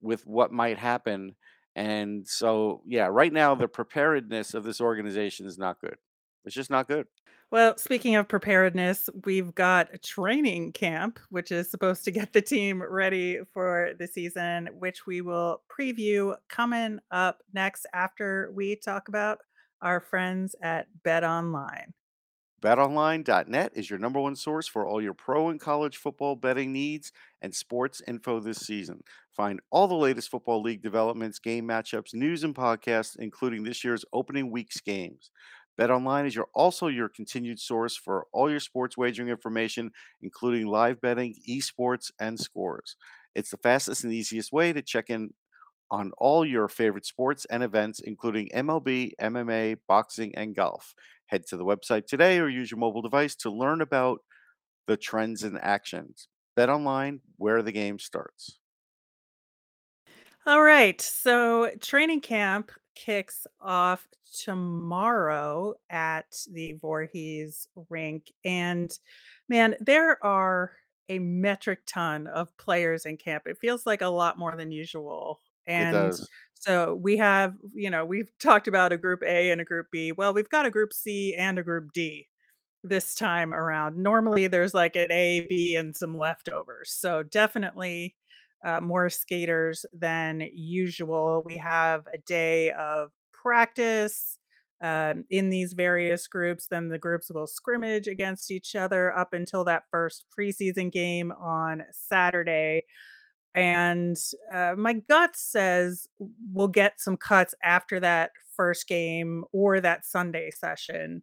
with 0.00 0.26
what 0.26 0.52
might 0.52 0.78
happen. 0.78 1.34
And 1.74 2.26
so, 2.26 2.82
yeah, 2.86 3.08
right 3.10 3.32
now 3.32 3.54
the 3.54 3.68
preparedness 3.68 4.54
of 4.54 4.64
this 4.64 4.80
organization 4.80 5.46
is 5.46 5.58
not 5.58 5.80
good. 5.80 5.96
It's 6.44 6.54
just 6.54 6.70
not 6.70 6.88
good. 6.88 7.06
Well, 7.52 7.76
speaking 7.76 8.16
of 8.16 8.28
preparedness, 8.28 9.10
we've 9.26 9.54
got 9.54 9.92
a 9.92 9.98
training 9.98 10.72
camp, 10.72 11.20
which 11.28 11.52
is 11.52 11.70
supposed 11.70 12.02
to 12.06 12.10
get 12.10 12.32
the 12.32 12.40
team 12.40 12.82
ready 12.82 13.40
for 13.52 13.92
the 13.98 14.06
season, 14.06 14.70
which 14.78 15.06
we 15.06 15.20
will 15.20 15.60
preview 15.68 16.34
coming 16.48 16.98
up 17.10 17.42
next 17.52 17.84
after 17.92 18.50
we 18.54 18.76
talk 18.76 19.08
about 19.08 19.40
our 19.82 20.00
friends 20.00 20.56
at 20.62 20.86
Bet 21.02 21.24
BetOnline. 21.24 21.92
BetOnline.net 22.62 23.72
is 23.74 23.90
your 23.90 23.98
number 23.98 24.20
one 24.20 24.36
source 24.36 24.68
for 24.68 24.86
all 24.86 25.02
your 25.02 25.14
pro 25.14 25.48
and 25.48 25.60
college 25.60 25.96
football 25.96 26.36
betting 26.36 26.72
needs 26.72 27.12
and 27.42 27.52
sports 27.52 28.00
info 28.06 28.38
this 28.38 28.58
season. 28.58 29.02
Find 29.32 29.60
all 29.70 29.88
the 29.88 29.94
latest 29.94 30.30
football 30.30 30.62
league 30.62 30.80
developments, 30.80 31.40
game 31.40 31.66
matchups, 31.66 32.14
news, 32.14 32.44
and 32.44 32.54
podcasts, 32.54 33.16
including 33.18 33.64
this 33.64 33.82
year's 33.82 34.04
opening 34.12 34.50
week's 34.52 34.80
games. 34.80 35.30
BetOnline 35.82 36.26
is 36.26 36.34
your 36.34 36.48
also 36.54 36.86
your 36.86 37.08
continued 37.08 37.58
source 37.58 37.96
for 37.96 38.26
all 38.32 38.50
your 38.50 38.60
sports 38.60 38.96
wagering 38.96 39.28
information, 39.28 39.90
including 40.20 40.66
live 40.66 41.00
betting, 41.00 41.34
esports, 41.48 42.10
and 42.20 42.38
scores. 42.38 42.96
It's 43.34 43.50
the 43.50 43.56
fastest 43.56 44.04
and 44.04 44.12
easiest 44.12 44.52
way 44.52 44.72
to 44.72 44.82
check 44.82 45.10
in 45.10 45.34
on 45.90 46.12
all 46.18 46.44
your 46.44 46.68
favorite 46.68 47.06
sports 47.06 47.44
and 47.46 47.62
events, 47.62 48.00
including 48.00 48.48
MLB, 48.52 49.12
MMA, 49.18 49.76
boxing, 49.88 50.34
and 50.36 50.54
golf. 50.54 50.94
Head 51.26 51.46
to 51.48 51.56
the 51.56 51.64
website 51.64 52.06
today 52.06 52.38
or 52.38 52.48
use 52.48 52.70
your 52.70 52.78
mobile 52.80 53.02
device 53.02 53.34
to 53.36 53.50
learn 53.50 53.80
about 53.80 54.20
the 54.86 54.96
trends 54.96 55.42
and 55.44 55.58
actions. 55.62 56.28
Bet 56.56 56.70
online 56.70 57.20
where 57.38 57.62
the 57.62 57.72
game 57.72 57.98
starts. 57.98 58.60
All 60.46 60.62
right. 60.62 61.00
So 61.00 61.70
training 61.80 62.20
camp 62.20 62.72
kicks 62.94 63.46
off 63.60 64.06
tomorrow 64.40 65.74
at 65.90 66.26
the 66.50 66.74
Voorhees 66.80 67.68
rink. 67.90 68.30
And 68.44 68.96
man, 69.48 69.76
there 69.80 70.24
are 70.24 70.72
a 71.08 71.18
metric 71.18 71.80
ton 71.86 72.26
of 72.28 72.56
players 72.56 73.04
in 73.06 73.16
camp. 73.16 73.44
It 73.46 73.58
feels 73.58 73.86
like 73.86 74.00
a 74.02 74.08
lot 74.08 74.38
more 74.38 74.56
than 74.56 74.70
usual. 74.72 75.40
It 75.76 75.82
And 75.82 75.92
does. 75.92 76.28
so 76.54 76.94
we 76.94 77.16
have, 77.18 77.54
you 77.74 77.90
know, 77.90 78.04
we've 78.04 78.30
talked 78.38 78.68
about 78.68 78.92
a 78.92 78.96
group 78.98 79.22
A 79.22 79.50
and 79.50 79.60
a 79.60 79.64
group 79.64 79.88
B. 79.92 80.12
Well, 80.12 80.32
we've 80.32 80.48
got 80.48 80.66
a 80.66 80.70
group 80.70 80.92
C 80.92 81.34
and 81.34 81.58
a 81.58 81.62
group 81.62 81.92
D 81.92 82.28
this 82.84 83.14
time 83.14 83.52
around. 83.54 83.96
Normally, 83.96 84.46
there's 84.48 84.74
like 84.74 84.96
an 84.96 85.10
A, 85.12 85.46
B, 85.48 85.76
and 85.76 85.94
some 85.96 86.16
leftovers. 86.18 86.92
So 86.92 87.22
definitely 87.22 88.16
uh, 88.64 88.80
more 88.80 89.10
skaters 89.10 89.84
than 89.92 90.48
usual. 90.54 91.42
We 91.44 91.56
have 91.56 92.06
a 92.12 92.18
day 92.18 92.70
of 92.72 93.10
practice 93.32 94.38
um, 94.82 95.24
in 95.30 95.50
these 95.50 95.72
various 95.72 96.26
groups. 96.26 96.66
Then 96.68 96.88
the 96.88 96.98
groups 96.98 97.30
will 97.30 97.46
scrimmage 97.46 98.08
against 98.08 98.50
each 98.50 98.74
other 98.74 99.16
up 99.16 99.32
until 99.32 99.64
that 99.64 99.84
first 99.90 100.24
preseason 100.36 100.90
game 100.90 101.32
on 101.32 101.84
Saturday. 101.92 102.84
And 103.54 104.16
uh, 104.52 104.74
my 104.76 104.94
gut 104.94 105.36
says 105.36 106.06
we'll 106.52 106.68
get 106.68 107.00
some 107.00 107.16
cuts 107.16 107.54
after 107.62 108.00
that 108.00 108.30
first 108.56 108.88
game 108.88 109.44
or 109.52 109.80
that 109.80 110.04
Sunday 110.04 110.50
session 110.50 111.22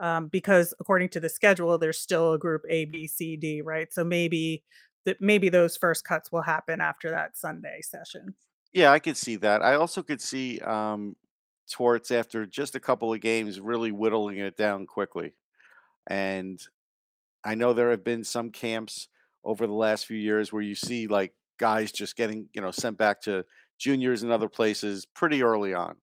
um, 0.00 0.28
because 0.28 0.74
according 0.80 1.10
to 1.10 1.20
the 1.20 1.28
schedule, 1.28 1.78
there's 1.78 1.98
still 1.98 2.32
a 2.32 2.38
group 2.38 2.62
A, 2.68 2.86
B, 2.86 3.06
C, 3.06 3.36
D, 3.36 3.62
right? 3.62 3.92
So 3.92 4.04
maybe 4.04 4.64
that 5.04 5.20
maybe 5.20 5.48
those 5.48 5.76
first 5.76 6.04
cuts 6.04 6.30
will 6.30 6.42
happen 6.42 6.80
after 6.80 7.10
that 7.10 7.36
Sunday 7.36 7.80
session. 7.82 8.34
Yeah, 8.72 8.90
I 8.90 8.98
could 8.98 9.16
see 9.16 9.36
that. 9.36 9.62
I 9.62 9.74
also 9.74 10.02
could 10.02 10.20
see 10.20 10.58
um, 10.60 11.16
Torts 11.70 12.10
after 12.10 12.46
just 12.46 12.74
a 12.74 12.80
couple 12.80 13.12
of 13.12 13.20
games 13.20 13.60
really 13.60 13.92
whittling 13.92 14.38
it 14.38 14.56
down 14.56 14.86
quickly. 14.86 15.34
And 16.06 16.60
I 17.44 17.54
know 17.54 17.72
there 17.72 17.90
have 17.90 18.04
been 18.04 18.24
some 18.24 18.50
camps 18.50 19.08
over 19.44 19.66
the 19.66 19.72
last 19.72 20.06
few 20.06 20.16
years 20.16 20.52
where 20.52 20.62
you 20.62 20.74
see 20.74 21.06
like 21.06 21.34
guys 21.58 21.92
just 21.92 22.16
getting, 22.16 22.48
you 22.54 22.62
know, 22.62 22.70
sent 22.70 22.98
back 22.98 23.20
to 23.22 23.44
juniors 23.78 24.22
and 24.22 24.32
other 24.32 24.48
places 24.48 25.06
pretty 25.06 25.42
early 25.42 25.74
on. 25.74 25.96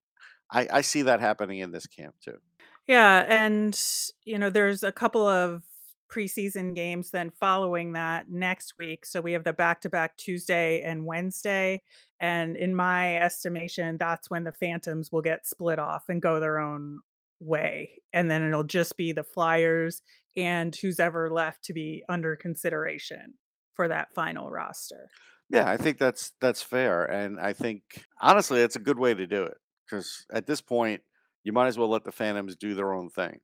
I, 0.52 0.68
I 0.72 0.80
see 0.80 1.02
that 1.02 1.20
happening 1.20 1.58
in 1.58 1.72
this 1.72 1.86
camp 1.86 2.14
too. 2.22 2.38
Yeah, 2.86 3.24
and 3.28 3.78
you 4.24 4.38
know, 4.38 4.50
there's 4.50 4.82
a 4.82 4.92
couple 4.92 5.26
of 5.26 5.62
preseason 6.10 6.74
games 6.74 7.10
then 7.10 7.30
following 7.30 7.92
that 7.92 8.30
next 8.30 8.74
week. 8.78 9.06
So 9.06 9.20
we 9.20 9.32
have 9.32 9.44
the 9.44 9.52
back-to-back 9.52 10.16
Tuesday 10.16 10.82
and 10.82 11.06
Wednesday. 11.06 11.82
And 12.18 12.56
in 12.56 12.74
my 12.74 13.16
estimation, 13.16 13.96
that's 13.98 14.28
when 14.28 14.44
the 14.44 14.52
Phantoms 14.52 15.10
will 15.12 15.22
get 15.22 15.46
split 15.46 15.78
off 15.78 16.04
and 16.08 16.20
go 16.20 16.40
their 16.40 16.58
own 16.58 17.00
way. 17.38 18.02
And 18.12 18.30
then 18.30 18.42
it'll 18.42 18.64
just 18.64 18.96
be 18.96 19.12
the 19.12 19.24
Flyers 19.24 20.02
and 20.36 20.74
who's 20.76 21.00
ever 21.00 21.30
left 21.30 21.64
to 21.64 21.72
be 21.72 22.04
under 22.08 22.36
consideration 22.36 23.34
for 23.74 23.88
that 23.88 24.14
final 24.14 24.50
roster. 24.50 25.08
Yeah, 25.48 25.68
I 25.68 25.76
think 25.76 25.98
that's 25.98 26.32
that's 26.40 26.62
fair, 26.62 27.04
and 27.04 27.40
I 27.40 27.54
think 27.54 27.82
honestly, 28.20 28.60
it's 28.60 28.76
a 28.76 28.80
good 28.80 29.00
way 29.00 29.14
to 29.14 29.26
do 29.26 29.42
it 29.42 29.56
because 29.84 30.24
at 30.32 30.46
this 30.46 30.60
point, 30.60 31.02
you 31.42 31.52
might 31.52 31.66
as 31.66 31.76
well 31.76 31.88
let 31.88 32.04
the 32.04 32.12
Phantoms 32.12 32.54
do 32.54 32.74
their 32.74 32.92
own 32.92 33.10
thing. 33.10 33.40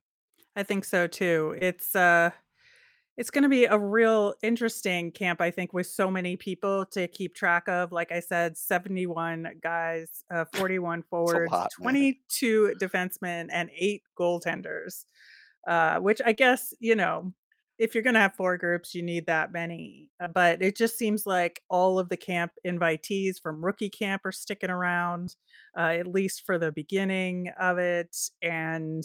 I 0.55 0.63
think 0.63 0.85
so 0.85 1.09
too. 1.09 1.57
It's 1.61 1.97
uh 1.97 2.31
It's 3.17 3.31
gonna 3.31 3.49
be 3.49 3.65
a 3.65 3.79
real 3.79 4.35
interesting 4.43 5.11
camp, 5.11 5.41
I 5.41 5.51
think, 5.51 5.73
with 5.73 5.87
so 5.87 6.11
many 6.11 6.37
people 6.37 6.85
to 6.93 7.09
keep 7.09 7.35
track 7.35 7.67
of. 7.69 7.91
Like 7.93 8.13
I 8.13 8.21
said, 8.21 8.59
71 8.59 9.53
guys, 9.63 10.23
uh, 10.31 10.45
41 10.53 11.03
forwards, 11.03 11.51
lot, 11.51 11.73
man. 11.79 11.93
22 11.93 12.75
defensemen, 12.81 13.49
and 13.51 13.71
8 13.75 14.03
goaltenders. 14.19 15.07
Uh, 15.67 15.99
which 16.01 16.21
I 16.25 16.33
guess, 16.33 16.73
you 16.81 16.95
know, 16.95 17.33
if 17.79 17.95
you're 17.95 18.05
gonna 18.05 18.21
have 18.21 18.35
4 18.37 18.57
groups, 18.59 18.95
you 18.95 19.03
need 19.03 19.27
that 19.27 19.53
many. 19.53 20.11
Uh, 20.21 20.29
but 20.29 20.63
it 20.63 20.77
just 20.77 20.97
seems 20.99 21.27
like 21.27 21.63
all 21.71 21.99
of 21.99 22.09
the 22.09 22.17
camp 22.17 22.53
invitees 22.67 23.41
from 23.43 23.65
rookie 23.65 23.91
camp 23.91 24.23
are 24.27 24.33
sticking 24.33 24.71
around, 24.71 25.37
uh, 25.77 25.81
at 25.99 26.07
least 26.07 26.45
for 26.47 26.59
the 26.59 26.73
beginning 26.73 27.49
of 27.59 27.79
it, 27.79 28.17
and 28.43 29.05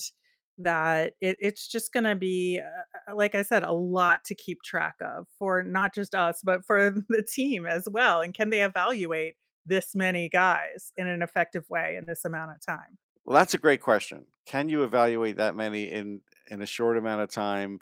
that 0.57 1.13
it 1.21 1.37
it's 1.39 1.67
just 1.67 1.93
gonna 1.93 2.15
be, 2.15 2.59
uh, 2.59 3.11
uh, 3.11 3.15
like 3.15 3.35
I 3.35 3.41
said, 3.41 3.63
a 3.63 3.71
lot 3.71 4.23
to 4.25 4.35
keep 4.35 4.61
track 4.63 4.95
of 5.01 5.27
for 5.39 5.63
not 5.63 5.93
just 5.93 6.15
us, 6.15 6.41
but 6.43 6.65
for 6.65 6.91
the 7.09 7.23
team 7.23 7.65
as 7.65 7.87
well, 7.91 8.21
and 8.21 8.33
can 8.33 8.49
they 8.49 8.63
evaluate 8.63 9.35
this 9.65 9.95
many 9.95 10.29
guys 10.29 10.91
in 10.97 11.07
an 11.07 11.21
effective 11.21 11.69
way 11.69 11.95
in 11.97 12.05
this 12.05 12.25
amount 12.25 12.51
of 12.51 12.65
time? 12.65 12.97
Well, 13.25 13.37
that's 13.37 13.53
a 13.53 13.59
great 13.59 13.81
question. 13.81 14.25
Can 14.45 14.69
you 14.69 14.83
evaluate 14.83 15.37
that 15.37 15.55
many 15.55 15.91
in 15.91 16.21
in 16.49 16.61
a 16.61 16.65
short 16.65 16.97
amount 16.97 17.21
of 17.21 17.29
time? 17.29 17.79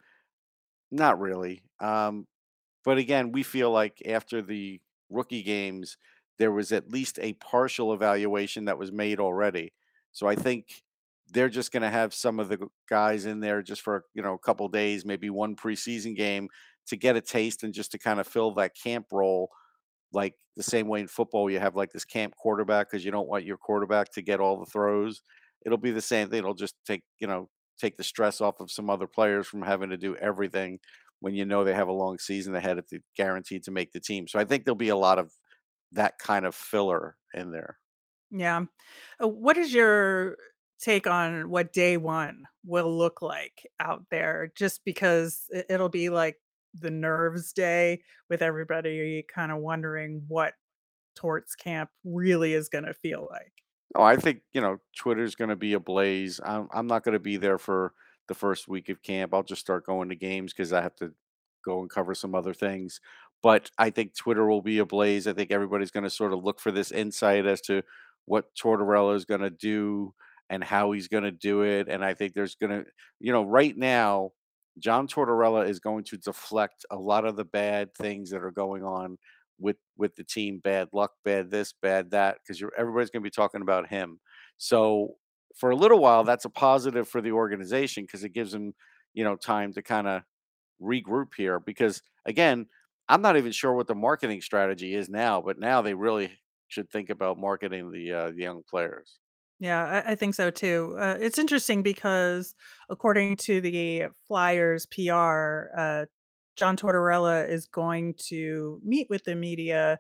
Not 0.92 1.20
really. 1.20 1.64
Um, 1.80 2.28
but 2.84 2.98
again, 2.98 3.32
we 3.32 3.44
feel 3.44 3.72
like 3.72 4.02
after 4.08 4.42
the 4.42 4.82
rookie 5.10 5.44
games, 5.44 5.98
there 6.38 6.52
was 6.52 6.72
at 6.72 6.92
least 6.92 7.20
a 7.22 7.34
partial 7.34 7.94
evaluation 7.94 8.66
that 8.66 8.78
was 8.78 8.92
made 8.92 9.20
already. 9.20 9.74
So 10.12 10.28
I 10.28 10.36
think 10.36 10.84
they're 11.32 11.50
just 11.50 11.72
going 11.72 11.84
to 11.84 11.90
have 11.90 12.14
some 12.14 12.40
of 12.40 12.50
the 12.50 12.68
guys 12.90 13.26
in 13.26 13.40
there 13.40 13.62
just 13.62 13.82
for 13.82 14.06
you 14.14 14.22
know 14.22 14.34
a 14.34 14.40
couple 14.40 14.68
days, 14.68 15.06
maybe 15.06 15.30
one 15.30 15.56
preseason 15.56 16.16
game 16.16 16.50
to 16.88 16.98
get 16.98 17.16
a 17.16 17.22
taste 17.22 17.64
and 17.64 17.74
just 17.74 17.92
to 17.92 18.00
kind 18.00 18.20
of 18.20 18.28
fill 18.28 18.54
that 18.56 18.76
camp 18.76 19.06
role 19.12 19.50
like 20.12 20.34
the 20.58 20.64
same 20.64 20.88
way 20.88 21.00
in 21.00 21.08
football 21.08 21.50
you 21.50 21.60
have 21.60 21.76
like 21.76 21.92
this 21.92 22.06
camp 22.06 22.34
quarterback 22.36 22.90
because 22.90 23.06
you 23.06 23.12
don't 23.12 23.28
want 23.28 23.46
your 23.46 23.58
quarterback 23.58 24.12
to 24.12 24.22
get 24.22 24.40
all 24.40 24.60
the 24.60 24.66
throws. 24.66 25.22
It'll 25.66 25.78
be 25.78 25.92
the 25.92 26.02
same 26.02 26.30
thing. 26.30 26.40
It'll 26.40 26.54
just 26.54 26.76
take, 26.86 27.04
you 27.20 27.28
know, 27.28 27.50
take 27.80 27.98
the 27.98 28.04
stress 28.04 28.42
off 28.42 28.60
of 28.60 28.72
some 28.72 28.90
other 28.90 29.08
players 29.08 29.48
from 29.48 29.62
having 29.62 29.90
to 29.92 29.98
do 29.98 30.16
everything 30.16 30.80
when 31.22 31.34
you 31.36 31.46
know 31.46 31.64
they 31.64 31.74
have 31.74 31.88
a 31.88 31.94
long 31.94 32.18
season 32.18 32.56
ahead 32.56 32.78
if 32.78 32.88
they're 32.88 33.00
guaranteed 33.16 33.64
to 33.64 33.72
make 33.72 33.92
the 33.92 34.00
team. 34.00 34.28
So 34.28 34.40
I 34.40 34.46
think 34.46 34.66
there'll 34.66 34.76
be 34.76 34.90
a 34.90 34.96
lot 34.96 35.20
of 35.20 35.32
that 35.92 36.18
kind 36.18 36.46
of 36.46 36.56
filler 36.56 37.16
in 37.34 37.52
there. 37.52 37.78
Yeah. 38.32 38.66
Uh, 39.22 39.28
what 39.28 39.58
is 39.58 39.74
your 39.74 40.38
take 40.80 41.08
on 41.08 41.50
what 41.50 41.74
day 41.74 41.98
1 41.98 42.44
will 42.66 42.96
look 42.98 43.22
like 43.22 43.68
out 43.80 44.06
there? 44.12 44.52
Just 44.56 44.84
because 44.86 45.46
it 45.52 45.66
it'll 45.70 45.90
be 45.90 46.10
like 46.10 46.38
the 46.74 46.92
nerves 46.92 47.54
day 47.54 48.02
with 48.30 48.42
everybody 48.42 49.26
kinda 49.34 49.58
wondering 49.58 50.24
what 50.28 50.54
Torts 51.16 51.56
camp 51.56 51.90
really 52.06 52.54
is 52.54 52.70
gonna 52.70 52.94
feel 52.94 53.28
like. 53.32 53.54
Oh, 53.96 54.04
I 54.04 54.18
think, 54.18 54.42
you 54.54 54.62
know, 54.62 54.78
Twitter's 54.96 55.36
gonna 55.36 55.56
be 55.56 55.74
ablaze. 55.74 56.40
I'm 56.44 56.68
I'm 56.72 56.88
not 56.88 57.04
gonna 57.04 57.20
be 57.20 57.38
there 57.38 57.58
for 57.58 57.94
the 58.28 58.36
first 58.36 58.68
week 58.68 58.90
of 58.90 59.02
camp. 59.02 59.34
I'll 59.34 59.44
just 59.44 59.62
start 59.62 59.86
going 59.86 60.10
to 60.10 60.16
games 60.16 60.54
because 60.54 60.72
I 60.74 60.82
have 60.82 60.96
to 60.98 61.14
go 61.66 61.82
and 61.82 61.90
cover 61.90 62.14
some 62.16 62.36
other 62.36 62.54
things. 62.54 63.02
But 63.42 63.72
I 63.78 63.90
think 63.90 64.16
Twitter 64.16 64.46
will 64.48 64.62
be 64.62 64.78
ablaze. 64.80 65.28
I 65.28 65.34
think 65.34 65.52
everybody's 65.52 65.92
gonna 65.92 66.10
sort 66.12 66.34
of 66.34 66.44
look 66.44 66.60
for 66.60 66.72
this 66.72 66.92
insight 66.92 67.46
as 67.48 67.62
to 67.62 67.84
what 68.26 68.54
Tortorella 68.56 69.16
is 69.16 69.26
gonna 69.26 69.50
do 69.50 70.14
and 70.50 70.64
how 70.64 70.92
he's 70.92 71.08
gonna 71.08 71.32
do 71.32 71.62
it. 71.64 71.88
And 71.88 72.04
I 72.04 72.14
think 72.14 72.34
there's 72.34 72.56
gonna, 72.56 72.84
you 73.20 73.32
know, 73.32 73.44
right 73.44 73.76
now, 73.78 74.32
John 74.80 75.08
Tortorella 75.08 75.68
is 75.68 75.80
going 75.80 76.06
to 76.06 76.18
deflect 76.18 76.86
a 76.92 76.96
lot 76.96 77.26
of 77.26 77.36
the 77.36 77.46
bad 77.46 77.94
things 77.96 78.30
that 78.32 78.44
are 78.44 78.52
going 78.52 78.84
on 78.84 79.18
with 79.60 79.78
with 79.98 80.16
the 80.16 80.24
team. 80.24 80.60
Bad 80.60 80.90
luck, 80.94 81.12
bad 81.26 81.52
this, 81.52 81.74
bad 81.82 82.12
that, 82.12 82.38
because 82.42 82.64
everybody's 82.78 83.10
gonna 83.10 83.24
be 83.24 83.30
talking 83.30 83.62
about 83.62 83.88
him. 83.88 84.20
So 84.58 85.16
for 85.56 85.72
a 85.72 85.76
little 85.76 86.00
while, 86.00 86.24
that's 86.24 86.46
a 86.46 86.50
positive 86.50 87.08
for 87.08 87.22
the 87.22 87.32
organization 87.32 88.04
because 88.04 88.24
it 88.24 88.34
gives 88.34 88.52
them, 88.52 88.74
you 89.14 89.24
know, 89.24 89.36
time 89.36 89.74
to 89.74 89.82
kind 89.82 90.08
of 90.08 90.24
regroup 90.82 91.34
here. 91.36 91.60
Because 91.60 92.02
again, 92.26 92.68
I'm 93.10 93.22
not 93.22 93.38
even 93.38 93.52
sure 93.52 93.74
what 93.74 93.88
the 93.88 93.96
marketing 93.96 94.42
strategy 94.42 94.96
is 94.96 95.10
now, 95.10 95.42
but 95.42 95.60
now 95.60 95.82
they 95.82 95.94
really 95.94 96.32
should 96.68 96.90
think 96.92 97.10
about 97.10 97.40
marketing 97.40 97.92
the 97.92 98.14
uh, 98.14 98.32
the 98.32 98.42
young 98.42 98.64
players. 98.70 99.20
Yeah, 99.60 100.04
I 100.08 100.12
I 100.12 100.16
think 100.16 100.36
so 100.36 100.50
too. 100.52 100.96
Uh, 101.00 101.18
it's 101.20 101.38
interesting 101.38 101.84
because 101.84 102.56
according 102.90 103.38
to 103.38 103.60
the 103.62 104.06
Flyers 104.28 104.86
PR, 104.86 105.70
uh, 105.78 106.06
John 106.56 106.78
Tortorella 106.78 107.48
is 107.48 107.68
going 107.68 108.16
to 108.30 108.80
meet 108.84 109.08
with 109.10 109.24
the 109.26 109.36
media 109.36 110.00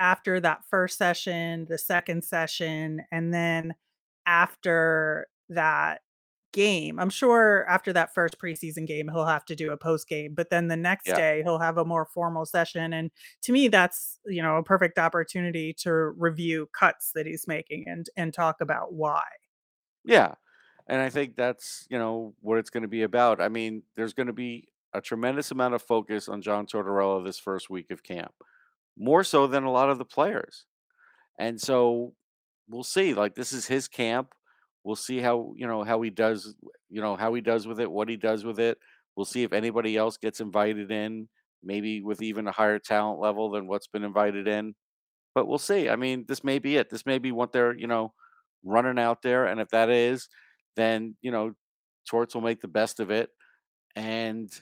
after 0.00 0.40
that 0.40 0.64
first 0.70 0.98
session, 0.98 1.66
the 1.68 1.78
second 1.78 2.24
session, 2.24 3.02
and 3.12 3.34
then 3.34 3.74
after 4.26 5.28
that 5.50 6.02
game. 6.54 6.98
I'm 6.98 7.10
sure 7.10 7.66
after 7.68 7.92
that 7.92 8.14
first 8.14 8.38
preseason 8.38 8.86
game, 8.86 9.10
he'll 9.10 9.26
have 9.26 9.44
to 9.46 9.56
do 9.56 9.72
a 9.72 9.76
post 9.76 10.08
game, 10.08 10.34
but 10.34 10.50
then 10.50 10.68
the 10.68 10.76
next 10.78 11.08
Yeah. 11.08 11.16
day 11.16 11.42
he'll 11.42 11.58
have 11.58 11.76
a 11.78 11.84
more 11.84 12.06
formal 12.06 12.46
session. 12.46 12.94
And 12.94 13.10
to 13.42 13.52
me, 13.52 13.68
that's 13.68 14.20
you 14.26 14.42
know 14.42 14.56
a 14.56 14.64
perfect 14.64 14.98
opportunity 14.98 15.74
to 15.74 15.92
review 15.92 16.68
cuts 16.72 17.12
that 17.12 17.26
he's 17.26 17.46
making 17.46 17.84
and 17.88 18.08
and 18.16 18.32
talk 18.34 18.62
about 18.62 18.94
why. 18.94 19.24
Yeah. 20.04 20.34
And 20.86 21.00
I 21.00 21.10
think 21.10 21.36
that's, 21.36 21.86
you 21.90 21.98
know, 21.98 22.34
what 22.40 22.58
it's 22.58 22.70
going 22.70 22.82
to 22.82 22.88
be 22.88 23.02
about. 23.02 23.40
I 23.40 23.48
mean, 23.48 23.84
there's 23.96 24.12
going 24.14 24.26
to 24.26 24.32
be 24.34 24.68
a 24.92 25.00
tremendous 25.00 25.50
amount 25.50 25.74
of 25.74 25.82
focus 25.82 26.28
on 26.28 26.42
John 26.42 26.66
Tortorella 26.66 27.24
this 27.24 27.38
first 27.38 27.70
week 27.70 27.90
of 27.90 28.02
camp, 28.02 28.34
more 28.96 29.24
so 29.24 29.46
than 29.46 29.64
a 29.64 29.72
lot 29.72 29.90
of 29.90 29.98
the 29.98 30.04
players. 30.04 30.66
And 31.38 31.60
so 31.60 32.14
we'll 32.68 32.84
see. 32.84 33.14
Like 33.14 33.34
this 33.34 33.52
is 33.52 33.66
his 33.66 33.88
camp. 33.88 34.34
We'll 34.84 34.96
see 34.96 35.18
how, 35.18 35.54
you 35.56 35.66
know, 35.66 35.82
how 35.82 36.02
he 36.02 36.10
does, 36.10 36.54
you 36.90 37.00
know, 37.00 37.16
how 37.16 37.32
he 37.34 37.40
does 37.40 37.66
with 37.66 37.80
it, 37.80 37.90
what 37.90 38.08
he 38.08 38.16
does 38.16 38.44
with 38.44 38.60
it. 38.60 38.78
We'll 39.16 39.24
see 39.24 39.42
if 39.42 39.52
anybody 39.52 39.96
else 39.96 40.18
gets 40.18 40.40
invited 40.40 40.90
in, 40.90 41.28
maybe 41.62 42.02
with 42.02 42.20
even 42.20 42.46
a 42.46 42.52
higher 42.52 42.78
talent 42.78 43.18
level 43.18 43.50
than 43.50 43.66
what's 43.66 43.86
been 43.86 44.04
invited 44.04 44.46
in. 44.46 44.74
But 45.34 45.48
we'll 45.48 45.58
see. 45.58 45.88
I 45.88 45.96
mean, 45.96 46.26
this 46.28 46.44
may 46.44 46.58
be 46.58 46.76
it. 46.76 46.90
This 46.90 47.06
may 47.06 47.18
be 47.18 47.32
what 47.32 47.52
they're, 47.52 47.74
you 47.74 47.86
know, 47.86 48.12
running 48.62 48.98
out 48.98 49.22
there. 49.22 49.46
And 49.46 49.60
if 49.60 49.68
that 49.70 49.88
is, 49.88 50.28
then, 50.76 51.16
you 51.22 51.30
know, 51.30 51.54
Torts 52.08 52.34
will 52.34 52.42
make 52.42 52.60
the 52.60 52.68
best 52.68 53.00
of 53.00 53.10
it. 53.10 53.30
And 53.96 54.52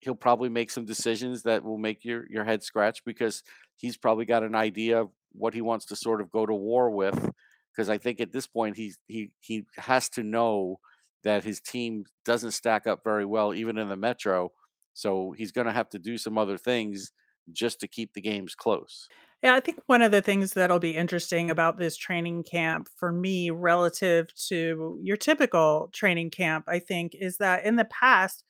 he'll 0.00 0.14
probably 0.14 0.48
make 0.48 0.70
some 0.70 0.84
decisions 0.84 1.42
that 1.44 1.64
will 1.64 1.78
make 1.78 2.04
your, 2.04 2.26
your 2.28 2.44
head 2.44 2.62
scratch 2.62 3.02
because 3.04 3.42
he's 3.76 3.96
probably 3.96 4.24
got 4.24 4.42
an 4.42 4.54
idea 4.54 5.00
of 5.00 5.10
what 5.32 5.54
he 5.54 5.62
wants 5.62 5.86
to 5.86 5.96
sort 5.96 6.20
of 6.20 6.30
go 6.30 6.44
to 6.44 6.54
war 6.54 6.90
with. 6.90 7.30
Because 7.72 7.88
I 7.88 7.98
think 7.98 8.20
at 8.20 8.32
this 8.32 8.46
point 8.46 8.76
he's 8.76 8.98
he 9.06 9.32
he 9.40 9.66
has 9.76 10.08
to 10.10 10.22
know 10.22 10.80
that 11.22 11.44
his 11.44 11.60
team 11.60 12.04
doesn't 12.24 12.52
stack 12.52 12.86
up 12.86 13.00
very 13.04 13.24
well, 13.26 13.54
even 13.54 13.78
in 13.78 13.88
the 13.88 13.96
Metro. 13.96 14.50
So 14.94 15.32
he's 15.32 15.52
gonna 15.52 15.72
have 15.72 15.88
to 15.90 15.98
do 15.98 16.18
some 16.18 16.38
other 16.38 16.58
things 16.58 17.12
just 17.52 17.80
to 17.80 17.88
keep 17.88 18.14
the 18.14 18.20
games 18.20 18.54
close. 18.54 19.10
Yeah, 19.42 19.54
I 19.54 19.60
think 19.60 19.80
one 19.86 20.02
of 20.02 20.12
the 20.12 20.20
things 20.20 20.52
that'll 20.52 20.78
be 20.78 20.94
interesting 20.96 21.50
about 21.50 21.78
this 21.78 21.96
training 21.96 22.44
camp 22.44 22.88
for 22.96 23.10
me 23.10 23.48
relative 23.50 24.34
to 24.48 24.98
your 25.02 25.16
typical 25.16 25.88
training 25.94 26.30
camp, 26.30 26.66
I 26.68 26.78
think, 26.78 27.14
is 27.14 27.38
that 27.38 27.64
in 27.64 27.76
the 27.76 27.86
past, 27.86 28.44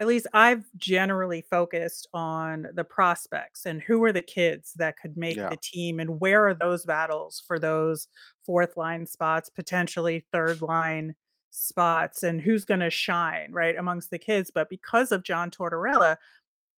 at 0.00 0.06
least 0.08 0.26
I've 0.32 0.64
generally 0.76 1.42
focused 1.42 2.08
on 2.12 2.68
the 2.74 2.84
prospects 2.84 3.66
and 3.66 3.80
who 3.82 4.02
are 4.04 4.12
the 4.12 4.22
kids 4.22 4.72
that 4.74 4.96
could 4.98 5.16
make 5.16 5.38
Yeah. 5.38 5.48
the 5.48 5.56
team 5.56 6.00
and 6.00 6.20
where 6.20 6.46
are 6.48 6.54
those 6.54 6.84
battles 6.84 7.42
for 7.46 7.58
those 7.58 8.08
fourth 8.44 8.76
line 8.76 9.06
spots, 9.06 9.48
potentially 9.48 10.26
third 10.32 10.60
line 10.62 11.14
spots, 11.50 12.22
and 12.22 12.40
who's 12.40 12.64
going 12.64 12.80
to 12.80 12.90
shine, 12.90 13.52
right, 13.52 13.76
amongst 13.76 14.10
the 14.10 14.18
kids. 14.18 14.50
But 14.52 14.68
because 14.70 15.12
of 15.12 15.22
John 15.22 15.50
Tortorella, 15.50 16.16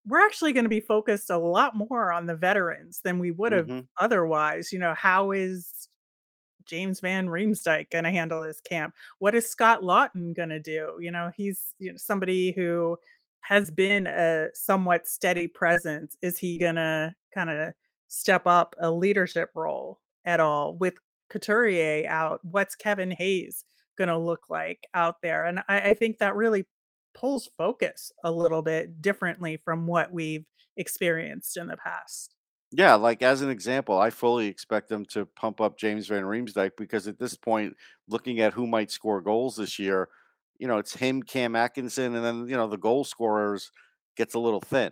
we're 0.06 0.20
actually 0.24 0.52
going 0.52 0.64
to 0.64 0.70
be 0.70 0.80
focused 0.80 1.30
a 1.30 1.38
lot 1.38 1.76
more 1.76 2.12
on 2.12 2.26
the 2.26 2.36
veterans 2.36 3.00
than 3.04 3.18
we 3.18 3.30
would 3.30 3.52
have 3.52 3.70
hmm 3.70 3.86
otherwise. 3.98 4.72
You 4.72 4.78
know, 4.78 4.94
how 4.94 5.30
is 5.30 5.88
James 6.66 7.00
Van 7.00 7.26
Riemsdyk 7.26 7.90
gonna 7.90 8.10
handle 8.10 8.42
his 8.42 8.60
camp? 8.60 8.94
What 9.18 9.34
is 9.34 9.48
Scott 9.48 9.82
Laughton 9.82 10.34
gonna 10.36 10.60
do? 10.60 10.96
You 11.00 11.10
know, 11.10 11.30
he's, 11.36 11.74
you 11.78 11.92
know, 11.92 11.96
somebody 11.98 12.52
who 12.52 12.96
has 13.40 13.70
been 13.70 14.06
a 14.06 14.48
somewhat 14.54 15.06
steady 15.06 15.48
presence. 15.48 16.16
Is 16.22 16.38
he 16.38 16.58
gonna 16.58 17.14
kinda 17.34 17.74
step 18.08 18.46
up 18.46 18.74
a 18.78 18.90
leadership 18.90 19.50
role 19.54 20.00
at 20.24 20.40
all? 20.40 20.76
With 20.76 20.94
Couturier 21.30 22.08
out, 22.08 22.40
what's 22.44 22.74
Kevin 22.74 23.10
Hayes 23.10 23.64
gonna 23.98 24.18
look 24.18 24.48
like 24.48 24.86
out 24.94 25.20
there? 25.22 25.44
And 25.46 25.60
I, 25.68 25.90
I 25.90 25.94
think 25.94 26.18
that 26.18 26.36
really 26.36 26.66
pulls 27.14 27.48
focus 27.56 28.12
a 28.24 28.30
little 28.30 28.62
bit 28.62 29.00
differently 29.02 29.56
from 29.64 29.86
what 29.86 30.12
we've 30.12 30.46
experienced 30.76 31.56
in 31.56 31.66
the 31.68 31.76
past. 31.76 32.34
Yeah, 32.76 32.94
like 32.94 33.22
as 33.22 33.40
an 33.40 33.50
example, 33.50 33.98
I 33.98 34.10
fully 34.10 34.46
expect 34.48 34.88
them 34.88 35.04
to 35.06 35.26
pump 35.26 35.60
up 35.60 35.78
James 35.78 36.08
Van 36.08 36.24
Riemsdyk 36.24 36.72
because 36.76 37.06
at 37.06 37.18
this 37.18 37.36
point, 37.36 37.76
looking 38.08 38.40
at 38.40 38.52
who 38.52 38.66
might 38.66 38.90
score 38.90 39.20
goals 39.20 39.56
this 39.56 39.78
year, 39.78 40.08
you 40.58 40.66
know, 40.66 40.78
it's 40.78 40.94
him, 40.96 41.22
Cam 41.22 41.54
Atkinson, 41.54 42.16
and 42.16 42.24
then 42.24 42.48
you 42.48 42.56
know 42.56 42.66
the 42.66 42.76
goal 42.76 43.04
scorers 43.04 43.70
gets 44.16 44.34
a 44.34 44.38
little 44.40 44.60
thin 44.60 44.90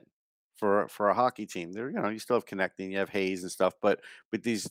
for 0.56 0.86
for 0.88 1.08
a 1.08 1.14
hockey 1.14 1.44
team. 1.46 1.72
There, 1.72 1.90
you 1.90 1.96
know, 2.00 2.08
you 2.08 2.20
still 2.20 2.36
have 2.36 2.46
Konecny, 2.46 2.90
you 2.92 2.98
have 2.98 3.08
Hayes 3.10 3.42
and 3.42 3.50
stuff, 3.50 3.74
but 3.82 4.00
but 4.30 4.42
these 4.44 4.70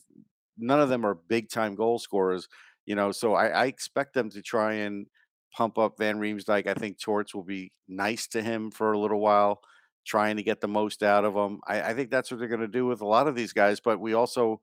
none 0.58 0.80
of 0.80 0.88
them 0.88 1.04
are 1.04 1.14
big 1.14 1.50
time 1.50 1.74
goal 1.74 1.98
scorers. 1.98 2.48
You 2.86 2.94
know, 2.96 3.12
so 3.12 3.34
I, 3.34 3.48
I 3.48 3.64
expect 3.66 4.14
them 4.14 4.30
to 4.30 4.42
try 4.42 4.74
and 4.74 5.06
pump 5.54 5.76
up 5.78 5.98
Van 5.98 6.18
Riemsdyk. 6.18 6.66
I 6.66 6.74
think 6.74 6.98
Torts 7.00 7.34
will 7.34 7.44
be 7.44 7.72
nice 7.88 8.26
to 8.28 8.42
him 8.42 8.70
for 8.70 8.92
a 8.92 8.98
little 8.98 9.20
while 9.20 9.60
trying 10.04 10.36
to 10.36 10.42
get 10.42 10.60
the 10.60 10.68
most 10.68 11.02
out 11.02 11.24
of 11.24 11.34
them. 11.34 11.60
I, 11.66 11.82
I 11.90 11.94
think 11.94 12.10
that's 12.10 12.30
what 12.30 12.38
they're 12.40 12.48
going 12.48 12.60
to 12.60 12.68
do 12.68 12.86
with 12.86 13.00
a 13.00 13.06
lot 13.06 13.28
of 13.28 13.34
these 13.34 13.52
guys. 13.52 13.80
But 13.80 14.00
we 14.00 14.14
also, 14.14 14.60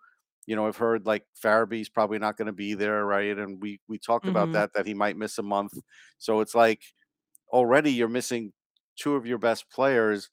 you 0.47 0.56
know, 0.56 0.67
I've 0.67 0.78
heard 0.78 1.06
like 1.06 1.25
Farabee's 1.41 1.89
probably 1.89 2.19
not 2.19 2.38
going 2.38 2.47
to 2.47 2.54
be 2.54 2.73
there, 2.73 3.06
right? 3.06 3.38
And 3.38 3.62
we 3.62 3.82
we 3.88 3.97
talked 3.99 4.28
about 4.28 4.52
Mhm. 4.52 4.54
that 4.54 4.73
that 4.73 4.88
he 4.88 4.93
might 4.93 5.17
miss 5.17 5.38
a 5.38 5.43
month. 5.43 5.73
So 6.17 6.41
it's 6.41 6.56
like 6.56 6.84
already 7.52 7.91
you're 7.91 8.08
missing 8.08 8.54
two 8.95 9.15
of 9.15 9.25
your 9.25 9.38
best 9.38 9.69
players, 9.71 10.30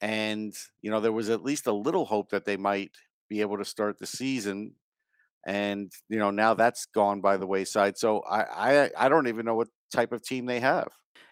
and 0.00 0.54
you 0.82 0.90
know 0.90 1.00
there 1.00 1.12
was 1.12 1.30
at 1.30 1.42
least 1.44 1.66
a 1.66 1.72
little 1.72 2.06
hope 2.06 2.30
that 2.30 2.44
they 2.44 2.56
might 2.56 2.92
be 3.28 3.40
able 3.40 3.58
to 3.58 3.64
start 3.64 3.98
the 3.98 4.06
season. 4.06 4.76
And 5.48 5.90
you 6.10 6.18
know 6.18 6.30
now 6.30 6.54
that's 6.54 6.86
gone 6.86 7.20
by 7.22 7.38
the 7.38 7.46
wayside. 7.46 7.98
So 7.98 8.20
I 8.20 8.42
I, 8.84 8.90
I 9.06 9.08
don't 9.08 9.28
even 9.28 9.46
know 9.46 9.54
what 9.56 9.68
type 9.92 10.12
of 10.12 10.22
team 10.22 10.46
they 10.46 10.60
have. 10.60 10.88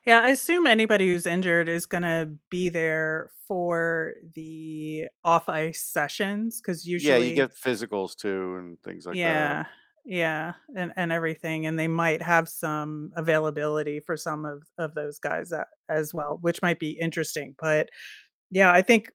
Yeah, 0.06 0.20
I 0.20 0.28
assume 0.30 0.66
anybody 0.66 1.08
who's 1.08 1.26
injured 1.26 1.68
is 1.68 1.86
gonna 1.86 2.26
be 2.50 2.68
there 2.68 3.30
for 3.46 4.14
the 4.34 5.08
off 5.24 5.48
ice 5.48 5.82
sessions 5.84 6.60
because 6.60 6.86
usually, 6.86 7.16
Yeah, 7.16 7.16
you 7.16 7.34
get 7.34 7.54
physicals 7.54 8.16
too 8.16 8.56
and 8.56 8.82
things 8.82 9.06
like 9.06 9.20
that. 9.22 9.58
yeah, 9.58 9.66
yeah, 10.04 10.54
and 10.76 10.92
and 10.96 11.12
everything, 11.12 11.66
and 11.66 11.78
they 11.78 11.88
might 11.88 12.22
have 12.22 12.48
some 12.48 13.12
availability 13.16 14.00
for 14.00 14.16
some 14.16 14.44
of 14.44 14.62
of 14.78 14.94
those 14.94 15.18
guys 15.18 15.52
a 15.52 15.66
as 15.88 16.12
well, 16.14 16.38
which 16.40 16.62
might 16.62 16.78
be 16.80 16.90
interesting, 16.92 17.54
but 17.58 17.88
yeah, 18.50 18.72
I 18.72 18.82
think 18.82 19.12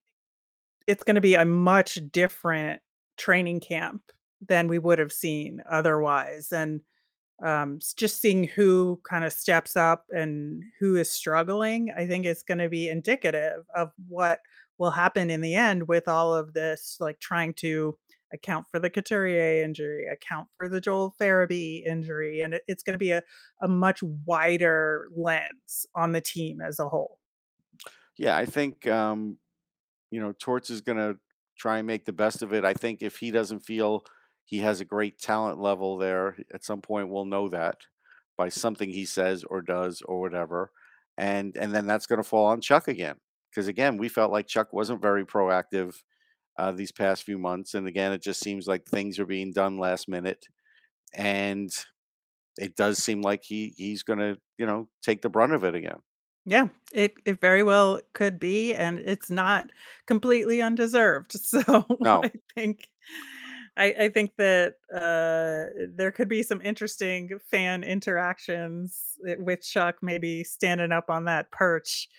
it's 0.88 1.04
gonna 1.04 1.22
be 1.22 1.36
a 1.36 1.46
much 1.46 2.00
different 2.12 2.82
training 3.18 3.60
camp 3.62 4.04
than 4.48 4.68
we 4.68 4.80
would 4.80 5.00
have 5.00 5.14
seen 5.14 5.62
otherwise, 5.70 6.52
and 6.52 6.82
um, 7.44 7.80
just 7.96 8.22
seeing 8.22 8.44
who 8.44 9.00
kind 9.04 9.26
of 9.26 9.34
steps 9.34 9.76
up 9.76 10.06
and 10.12 10.64
who 10.80 10.96
is 10.96 11.12
struggling, 11.12 11.92
I 11.96 12.06
think 12.06 12.26
is 12.26 12.44
going 12.44 12.60
to 12.60 12.70
be 12.70 12.90
indicative 12.90 13.64
of 13.76 13.92
what 14.08 14.40
will 14.78 14.92
happen 14.92 15.30
in 15.30 15.42
the 15.42 15.56
end 15.56 15.88
with 15.88 16.08
all 16.08 16.36
of 16.36 16.54
this, 16.54 16.98
like 17.00 17.20
trying 17.20 17.54
to 17.56 17.98
account 18.34 18.68
for 18.70 18.80
the 18.80 18.90
Couturier 18.90 19.64
injury, 19.64 20.08
account 20.08 20.48
for 20.58 20.70
the 20.70 20.82
Joel 20.82 21.16
Farabee 21.20 21.86
injury, 21.86 22.42
and 22.42 22.54
it, 22.54 22.64
it's 22.68 22.84
going 22.84 22.94
to 22.94 23.00
be 23.00 23.12
a, 23.12 23.24
a 23.62 23.68
much 23.68 24.02
wider 24.04 25.10
lens 25.16 25.86
on 25.96 26.12
the 26.12 26.22
team 26.22 26.62
as 26.62 26.80
a 26.80 26.88
whole. 26.88 27.20
Yeah, 28.18 28.38
I 28.38 28.46
think 28.46 28.88
um, 28.88 29.38
you 30.12 30.20
know 30.22 30.34
Torts 30.34 30.70
is 30.70 30.82
going 30.82 30.98
to 30.98 31.18
try 31.58 31.78
and 31.80 31.88
make 31.88 32.06
the 32.06 32.14
best 32.14 32.42
of 32.42 32.54
it. 32.54 32.66
I 32.66 32.74
think 32.74 33.02
if 33.02 33.18
he 33.18 33.32
doesn't 33.32 33.60
feel 33.62 34.04
he 34.46 34.60
has 34.60 34.82
a 34.82 34.86
great 34.86 35.20
talent 35.20 35.60
level 35.60 35.98
there, 35.98 36.36
at 36.54 36.64
some 36.64 36.82
point 36.82 37.10
we'll 37.10 37.26
know 37.26 37.50
that 37.50 37.78
by 38.38 38.50
something 38.50 38.90
he 38.90 39.06
says 39.06 39.44
or 39.44 39.62
does 39.62 40.02
or 40.06 40.20
whatever, 40.20 40.72
and 41.18 41.56
and 41.58 41.74
then 41.74 41.88
that's 41.88 42.08
going 42.08 42.22
to 42.22 42.28
fall 42.28 42.48
on 42.48 42.62
Chuck 42.62 42.88
again 42.88 43.16
because 43.50 43.68
again 43.68 43.98
we 43.98 44.10
felt 44.10 44.32
like 44.32 44.48
Chuck 44.48 44.74
wasn't 44.74 45.02
very 45.02 45.26
proactive 45.26 45.96
uh, 46.58 46.72
these 46.72 46.92
past 46.92 47.24
few 47.24 47.38
months, 47.38 47.74
and 47.74 47.88
again 47.88 48.12
it 48.12 48.22
just 48.22 48.42
seems 48.42 48.68
like 48.68 48.86
things 48.86 49.20
are 49.20 49.26
being 49.26 49.52
done 49.54 49.78
last 49.78 50.08
minute, 50.08 50.46
and 51.14 51.72
it 52.58 52.76
does 52.76 52.98
seem 52.98 53.22
like 53.22 53.44
he 53.44 53.74
he's 53.78 54.04
going 54.04 54.20
to 54.20 54.38
you 54.58 54.66
know 54.66 54.88
take 55.02 55.22
the 55.22 55.30
brunt 55.30 55.54
of 55.54 55.64
it 55.64 55.76
again. 55.76 56.00
Yeah, 56.46 56.70
it 56.92 57.14
it 57.26 57.40
very 57.40 57.64
well 57.64 58.00
could 58.14 58.40
be, 58.40 58.74
and 58.74 59.00
it's 59.00 59.30
not 59.30 59.70
completely 60.08 60.62
undeserved. 60.62 61.34
So 61.42 61.86
No, 62.00 62.24
I 62.24 62.32
think 62.56 62.88
I 63.82 64.06
I 64.06 64.10
think 64.10 64.36
that 64.38 64.76
uh, 64.94 65.72
there 65.96 66.12
could 66.12 66.30
be 66.30 66.44
some 66.44 66.62
interesting 66.62 67.40
fan 67.50 67.84
interactions 67.84 69.18
uh, 69.28 69.36
with 69.40 69.62
Chuck 69.62 69.98
maybe 70.02 70.44
standing 70.44 70.92
up 70.92 71.10
on 71.10 71.26
that 71.26 71.52
perch 71.52 72.10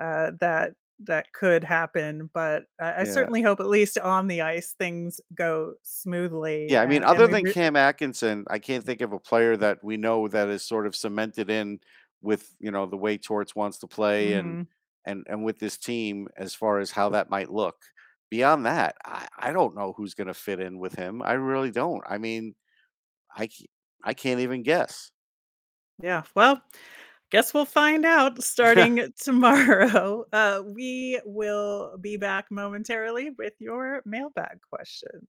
uh, 0.00 0.32
that 0.40 0.74
that 1.04 1.32
could 1.32 1.64
happen. 1.64 2.30
But 2.32 2.64
I, 2.80 2.92
I 2.92 3.04
yeah. 3.04 3.04
certainly 3.04 3.42
hope 3.42 3.60
at 3.60 3.66
least 3.66 3.98
on 3.98 4.28
the 4.28 4.42
ice 4.42 4.74
things 4.78 5.20
go 5.34 5.74
smoothly 5.82 6.68
Yeah, 6.68 6.82
I 6.82 6.86
mean, 6.86 7.02
and 7.02 7.04
and 7.04 7.20
other 7.20 7.26
we. 7.26 7.32
than 7.32 7.42
Re- 7.42 7.52
Cam 7.52 7.76
Atkinson, 7.76 8.44
I 8.50 8.58
can't 8.58 8.84
think 8.84 9.00
of 9.00 9.12
a 9.12 9.18
player 9.18 9.56
that 9.56 9.82
we 9.82 9.96
know 9.96 10.28
that 10.28 10.48
is 10.48 10.64
sort 10.66 10.86
of 10.86 10.94
cemented 10.96 11.50
in 11.50 11.80
with, 12.20 12.54
you 12.60 12.70
know, 12.70 12.86
the 12.86 12.96
way 12.96 13.18
Torts 13.18 13.54
wants 13.54 13.78
to 13.78 13.86
play 13.88 14.34
and 14.34 14.58
Mhm. 14.58 14.66
and 15.06 15.26
and 15.28 15.44
with 15.44 15.58
this 15.58 15.76
team 15.78 16.28
as 16.36 16.54
far 16.54 16.78
as 16.78 16.90
how 16.92 17.08
that 17.10 17.30
might 17.30 17.50
look. 17.50 17.76
Beyond 18.32 18.64
that, 18.64 18.96
I, 19.04 19.28
I 19.36 19.52
don't 19.52 19.74
know 19.74 19.92
who's 19.94 20.14
going 20.14 20.28
to 20.28 20.32
fit 20.32 20.58
in 20.58 20.78
with 20.78 20.94
him. 20.94 21.20
I 21.20 21.32
really 21.34 21.70
don't. 21.70 22.02
I 22.08 22.16
mean, 22.16 22.54
I 23.36 23.50
I 24.02 24.14
can't 24.14 24.40
even 24.40 24.62
guess. 24.62 25.10
Yeah, 26.02 26.22
well, 26.34 26.62
guess 27.30 27.52
we'll 27.52 27.66
find 27.66 28.06
out 28.06 28.42
starting 28.42 29.12
tomorrow. 29.20 30.24
Uh, 30.32 30.62
we 30.64 31.20
will 31.26 31.98
be 32.00 32.16
back 32.16 32.46
momentarily 32.50 33.32
with 33.36 33.52
your 33.58 34.00
mailbag 34.06 34.62
questions. 34.66 35.28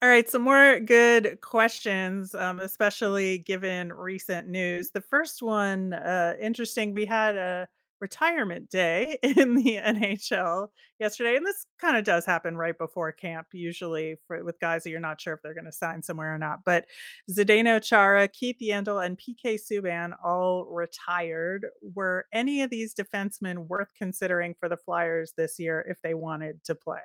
All 0.00 0.08
right, 0.08 0.26
some 0.26 0.40
more 0.40 0.80
good 0.80 1.38
questions, 1.42 2.34
um, 2.34 2.60
especially 2.60 3.40
given 3.40 3.92
recent 3.92 4.48
news. 4.48 4.88
The 4.88 5.02
first 5.02 5.42
one, 5.42 5.92
uh, 5.92 6.32
interesting. 6.40 6.94
We 6.94 7.04
had 7.04 7.36
a 7.36 7.68
retirement 8.04 8.68
day 8.68 9.16
in 9.22 9.54
the 9.54 9.78
NHL 9.82 10.68
yesterday, 11.00 11.36
and 11.36 11.46
this 11.46 11.64
kind 11.80 11.96
of 11.96 12.04
does 12.04 12.26
happen 12.26 12.54
right 12.54 12.76
before 12.76 13.10
camp, 13.12 13.46
usually 13.54 14.16
for 14.26 14.44
with 14.44 14.60
guys 14.60 14.84
that 14.84 14.90
you're 14.90 15.00
not 15.00 15.18
sure 15.18 15.32
if 15.32 15.40
they're 15.42 15.54
going 15.54 15.64
to 15.64 15.72
sign 15.72 16.02
somewhere 16.02 16.34
or 16.34 16.38
not. 16.38 16.60
But 16.66 16.84
Zdeno 17.30 17.82
Chara, 17.82 18.28
Keith 18.28 18.58
Yandle, 18.60 19.04
and 19.04 19.18
PK 19.18 19.58
Subban 19.58 20.12
all 20.22 20.66
retired. 20.66 21.66
Were 21.94 22.26
any 22.30 22.60
of 22.60 22.68
these 22.68 22.94
defensemen 22.94 23.66
worth 23.68 23.88
considering 23.96 24.54
for 24.60 24.68
the 24.68 24.76
Flyers 24.76 25.32
this 25.38 25.58
year 25.58 25.86
if 25.88 26.02
they 26.02 26.12
wanted 26.12 26.62
to 26.64 26.74
play? 26.74 27.00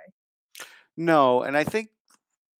No, 0.97 1.43
and 1.43 1.55
I 1.55 1.63
think 1.63 1.91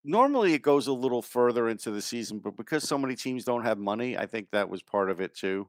normally 0.06 0.54
it 0.54 0.62
goes 0.62 0.88
a 0.88 0.94
little 0.94 1.22
further 1.22 1.68
into 1.68 1.92
the 1.92 2.02
season, 2.02 2.40
but 2.40 2.56
because 2.56 2.88
so 2.88 2.98
many 2.98 3.18
teams 3.18 3.44
don't 3.44 3.66
have 3.66 3.78
money, 3.78 4.18
I 4.18 4.28
think 4.28 4.52
that 4.52 4.70
was 4.70 4.82
part 4.82 5.10
of 5.10 5.20
it 5.20 5.36
too. 5.36 5.68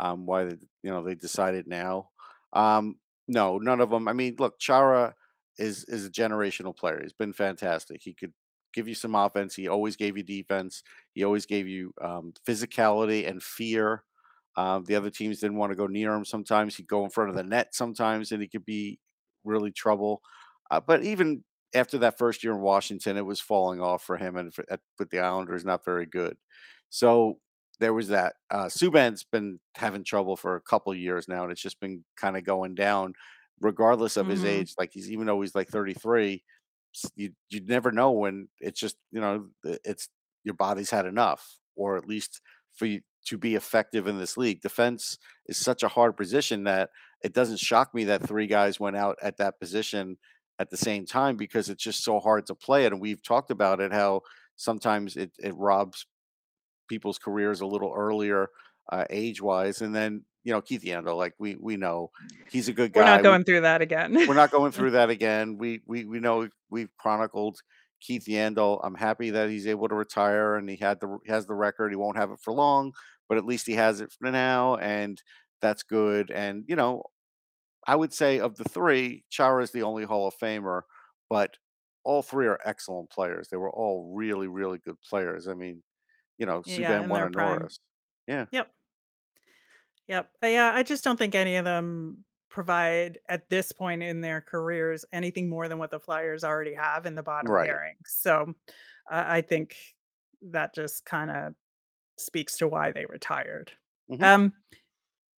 Um, 0.00 0.26
why 0.26 0.44
they, 0.44 0.56
you 0.82 0.90
know 0.90 1.02
they 1.02 1.14
decided 1.14 1.66
now. 1.66 2.10
Um, 2.52 2.96
no, 3.26 3.58
none 3.58 3.80
of 3.80 3.90
them. 3.90 4.08
I 4.08 4.12
mean, 4.12 4.36
look, 4.38 4.58
Chara 4.58 5.14
is 5.58 5.84
is 5.84 6.06
a 6.06 6.10
generational 6.10 6.76
player. 6.76 7.00
He's 7.02 7.12
been 7.12 7.32
fantastic. 7.32 8.00
He 8.02 8.14
could 8.14 8.32
give 8.72 8.88
you 8.88 8.94
some 8.94 9.14
offense. 9.14 9.54
He 9.54 9.68
always 9.68 9.96
gave 9.96 10.16
you 10.16 10.22
defense. 10.22 10.82
He 11.14 11.24
always 11.24 11.46
gave 11.46 11.66
you 11.66 11.92
um, 12.00 12.32
physicality 12.46 13.28
and 13.28 13.42
fear. 13.42 14.04
Um, 14.56 14.84
the 14.84 14.96
other 14.96 15.10
teams 15.10 15.40
didn't 15.40 15.56
want 15.56 15.70
to 15.72 15.76
go 15.76 15.86
near 15.86 16.12
him. 16.14 16.24
Sometimes 16.24 16.76
he'd 16.76 16.88
go 16.88 17.04
in 17.04 17.10
front 17.10 17.30
of 17.30 17.36
the 17.36 17.44
net. 17.44 17.74
Sometimes, 17.74 18.32
and 18.32 18.42
he 18.42 18.48
could 18.48 18.64
be 18.64 18.98
really 19.44 19.70
trouble. 19.70 20.20
Uh, 20.70 20.80
but 20.80 21.02
even 21.04 21.44
after 21.74 21.98
that 21.98 22.18
first 22.18 22.42
year 22.42 22.54
in 22.54 22.60
Washington, 22.60 23.16
it 23.16 23.26
was 23.26 23.40
falling 23.40 23.80
off 23.80 24.02
for 24.02 24.16
him, 24.16 24.36
and 24.36 24.52
for, 24.52 24.64
at, 24.70 24.80
with 24.98 25.10
the 25.10 25.20
Islanders, 25.20 25.64
not 25.64 25.84
very 25.84 26.06
good. 26.06 26.36
So 26.90 27.38
there 27.80 27.94
was 27.94 28.08
that. 28.08 28.36
Uh, 28.50 28.66
Subban's 28.66 29.24
been 29.24 29.60
having 29.76 30.04
trouble 30.04 30.36
for 30.36 30.56
a 30.56 30.60
couple 30.60 30.94
years 30.94 31.28
now, 31.28 31.42
and 31.44 31.52
it's 31.52 31.62
just 31.62 31.80
been 31.80 32.04
kind 32.16 32.36
of 32.36 32.44
going 32.44 32.74
down, 32.74 33.14
regardless 33.60 34.16
of 34.16 34.28
his 34.28 34.44
hmm 34.44 34.44
age. 34.44 34.74
Like 34.78 34.90
he's 34.92 35.10
even 35.10 35.26
though 35.26 35.40
he's 35.40 35.54
like 35.54 35.68
33, 35.68 36.42
you 37.16 37.32
you 37.50 37.60
never 37.64 37.92
know 37.92 38.12
when 38.12 38.48
it's 38.60 38.80
just 38.80 38.96
you 39.12 39.20
know 39.20 39.48
it's 39.84 40.08
your 40.44 40.54
body's 40.54 40.90
had 40.90 41.06
enough, 41.06 41.58
or 41.76 41.96
at 41.96 42.06
least 42.06 42.40
for 42.74 42.86
you 42.86 43.00
to 43.26 43.36
be 43.38 43.54
effective 43.54 44.06
in 44.06 44.18
this 44.18 44.36
league. 44.36 44.60
Defense 44.60 45.18
is 45.46 45.56
such 45.58 45.82
a 45.82 45.88
hard 45.88 46.16
position 46.16 46.64
that 46.64 46.90
it 47.22 47.34
doesn't 47.34 47.58
shock 47.58 47.92
me 47.94 48.04
that 48.04 48.26
three 48.26 48.46
guys 48.46 48.80
went 48.80 48.96
out 48.96 49.18
at 49.22 49.36
that 49.38 49.58
position 49.60 50.16
at 50.58 50.70
the 50.70 50.76
same 50.76 51.04
time 51.04 51.36
because 51.36 51.68
it's 51.68 51.82
just 51.82 52.02
so 52.04 52.18
hard 52.20 52.46
to 52.46 52.54
play 52.54 52.84
it. 52.84 52.92
And 52.92 53.00
we've 53.00 53.22
talked 53.22 53.50
about 53.50 53.80
it 53.80 53.92
how 53.92 54.22
sometimes 54.56 55.16
it, 55.16 55.32
it 55.38 55.54
robs 55.56 56.06
people's 56.88 57.18
careers 57.18 57.60
a 57.60 57.66
little 57.66 57.92
earlier 57.94 58.48
uh, 58.90 59.04
age 59.10 59.40
wise. 59.42 59.82
And 59.82 59.94
then, 59.94 60.24
you 60.44 60.52
know, 60.52 60.60
Keith 60.60 60.82
Yandle, 60.82 61.16
like 61.16 61.34
we 61.38 61.56
we 61.56 61.76
know 61.76 62.10
he's 62.50 62.68
a 62.68 62.72
good 62.72 62.92
guy. 62.92 63.00
We're 63.00 63.06
not 63.06 63.10
guy. 63.10 63.16
We 63.18 63.22
going 63.22 63.44
through 63.44 63.60
that 63.62 63.82
again. 63.82 64.14
we're 64.14 64.34
not 64.34 64.50
going 64.50 64.72
through 64.72 64.92
that 64.92 65.10
again. 65.10 65.58
We 65.58 65.82
we 65.86 66.04
we 66.04 66.20
know 66.20 66.48
we've 66.70 66.94
chronicled 66.96 67.60
Keith 68.00 68.26
Yandle. 68.26 68.80
I'm 68.82 68.94
happy 68.94 69.30
that 69.30 69.50
he's 69.50 69.66
able 69.66 69.88
to 69.88 69.94
retire 69.94 70.56
and 70.56 70.68
he 70.68 70.76
had 70.76 71.00
the 71.00 71.18
has 71.26 71.46
the 71.46 71.54
record. 71.54 71.90
He 71.90 71.96
won't 71.96 72.16
have 72.16 72.30
it 72.30 72.40
for 72.40 72.52
long, 72.52 72.92
but 73.28 73.38
at 73.38 73.44
least 73.44 73.66
he 73.66 73.74
has 73.74 74.00
it 74.00 74.12
for 74.12 74.30
now, 74.30 74.76
and 74.76 75.20
that's 75.60 75.82
good. 75.82 76.30
And 76.30 76.64
you 76.66 76.76
know, 76.76 77.02
I 77.86 77.96
would 77.96 78.12
say 78.12 78.40
of 78.40 78.56
the 78.56 78.64
three, 78.64 79.24
Chara 79.30 79.62
is 79.62 79.72
the 79.72 79.82
only 79.82 80.04
Hall 80.04 80.28
of 80.28 80.34
Famer, 80.40 80.82
but 81.28 81.56
all 82.04 82.22
three 82.22 82.46
are 82.46 82.60
excellent 82.64 83.10
players. 83.10 83.48
They 83.48 83.56
were 83.56 83.70
all 83.70 84.12
really 84.14 84.48
really 84.48 84.78
good 84.78 84.96
players. 85.08 85.48
I 85.48 85.54
mean, 85.54 85.82
you 86.38 86.46
know, 86.46 86.62
yeah, 86.64 86.90
Subban 86.90 87.02
in 87.04 87.08
won 87.08 87.20
their 87.20 87.28
a 87.28 87.30
prime. 87.30 87.58
Norris. 87.58 87.80
Yeah, 88.26 88.46
Yep. 88.50 88.70
Yep. 90.08 90.30
Uh, 90.42 90.46
Yeah, 90.46 90.72
I 90.74 90.82
just 90.82 91.04
don't 91.04 91.18
think 91.18 91.34
any 91.34 91.56
of 91.56 91.64
them 91.64 92.24
provide 92.50 93.18
at 93.28 93.48
this 93.50 93.72
point 93.72 94.02
in 94.02 94.20
their 94.20 94.40
careers 94.40 95.04
anything 95.12 95.48
more 95.48 95.68
than 95.68 95.78
what 95.78 95.90
the 95.90 96.00
Flyers 96.00 96.44
already 96.44 96.74
have 96.74 97.06
in 97.06 97.14
the 97.14 97.22
bottom 97.22 97.50
right. 97.50 97.68
pairing. 97.68 97.96
So 98.06 98.54
uh, 99.10 99.24
I 99.26 99.42
think 99.42 99.76
that 100.50 100.74
just 100.74 101.04
kind 101.04 101.30
of 101.30 101.54
speaks 102.18 102.56
to 102.58 102.68
why 102.68 102.92
they 102.92 103.04
retired. 103.06 103.72
hmm 104.08 104.22
Um, 104.22 104.52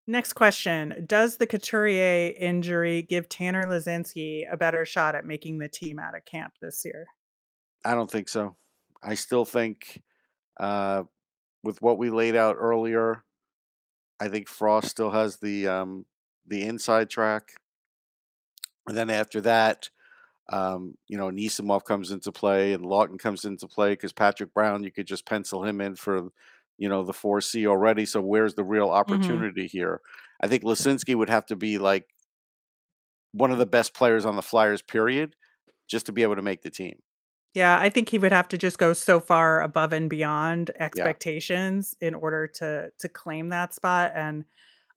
next 0.07 0.35
question. 0.35 1.05
Does 1.07 1.37
the 1.37 1.47
Couturier 1.47 2.33
injury 2.39 3.03
give 3.03 3.29
Tanner 3.29 3.65
Laczynski 3.67 4.45
a 4.51 4.57
better 4.57 4.85
shot 4.85 5.15
at 5.15 5.25
making 5.25 5.59
the 5.59 5.69
team 5.69 5.99
out 5.99 6.17
of 6.17 6.25
camp 6.25 6.55
this 6.61 6.83
year? 6.85 7.07
I 7.85 7.95
don't 7.95 8.11
think 8.11 8.29
so. 8.29 8.57
I 9.03 9.15
still 9.15 9.45
think 9.45 10.03
uh, 10.61 11.05
with 11.65 11.83
what 11.83 11.99
we 11.99 12.11
laid 12.11 12.37
out 12.37 12.57
earlier, 12.59 13.25
I 14.21 14.29
think 14.29 14.49
Frost 14.49 14.89
still 14.89 15.11
has 15.11 15.39
the 15.39 15.67
um, 15.67 16.07
the 16.47 16.63
inside 16.63 17.11
track, 17.11 17.55
and 18.87 18.97
then 18.97 19.11
after 19.11 19.41
that, 19.43 19.91
um, 20.53 20.97
you 21.09 21.17
know, 21.17 21.31
Nisimov 21.31 21.85
comes 21.85 22.11
into 22.11 22.33
play 22.33 22.73
and 22.73 22.85
Laughton 22.85 23.19
comes 23.19 23.45
into 23.45 23.69
play 23.69 23.93
because 23.93 24.13
Patrick 24.13 24.53
Brown, 24.53 24.83
you 24.85 24.91
could 24.91 25.07
just 25.07 25.27
pencil 25.27 25.65
him 25.65 25.81
in 25.81 25.95
for, 25.95 26.29
you 26.79 26.89
know, 26.89 27.05
the 27.05 27.13
four 27.13 27.41
C 27.41 27.67
already. 27.67 28.05
So 28.05 28.21
where's 28.21 28.55
the 28.55 28.65
real 28.65 28.91
hmm 29.07 29.43
opportunity 29.43 29.67
here? 29.69 30.01
I 30.43 30.49
think 30.49 30.65
Laczynski 30.65 31.15
would 31.15 31.31
have 31.31 31.47
to 31.47 31.57
be 31.57 31.79
like 31.79 32.07
one 33.33 33.53
of 33.53 33.59
the 33.59 33.67
best 33.67 33.95
players 33.95 34.25
on 34.25 34.37
the 34.37 34.43
Flyers, 34.43 34.83
period, 34.83 35.37
just 35.89 36.07
to 36.07 36.13
be 36.13 36.23
able 36.23 36.37
to 36.37 36.43
make 36.43 36.63
the 36.63 36.71
team. 36.71 36.99
Yeah, 37.55 37.79
I 37.81 37.89
think 37.89 38.09
he 38.09 38.19
would 38.19 38.33
have 38.33 38.49
to 38.49 38.59
just 38.59 38.79
go 38.79 38.93
so 38.93 39.19
far 39.21 39.63
above 39.63 39.93
and 39.93 40.09
beyond 40.09 40.71
Yeah, 40.77 40.85
expectations 40.85 41.97
in 42.01 42.15
order 42.15 42.47
to 42.47 42.91
to 42.99 43.09
claim 43.09 43.49
that 43.51 43.75
spot, 43.75 44.13
and 44.15 44.45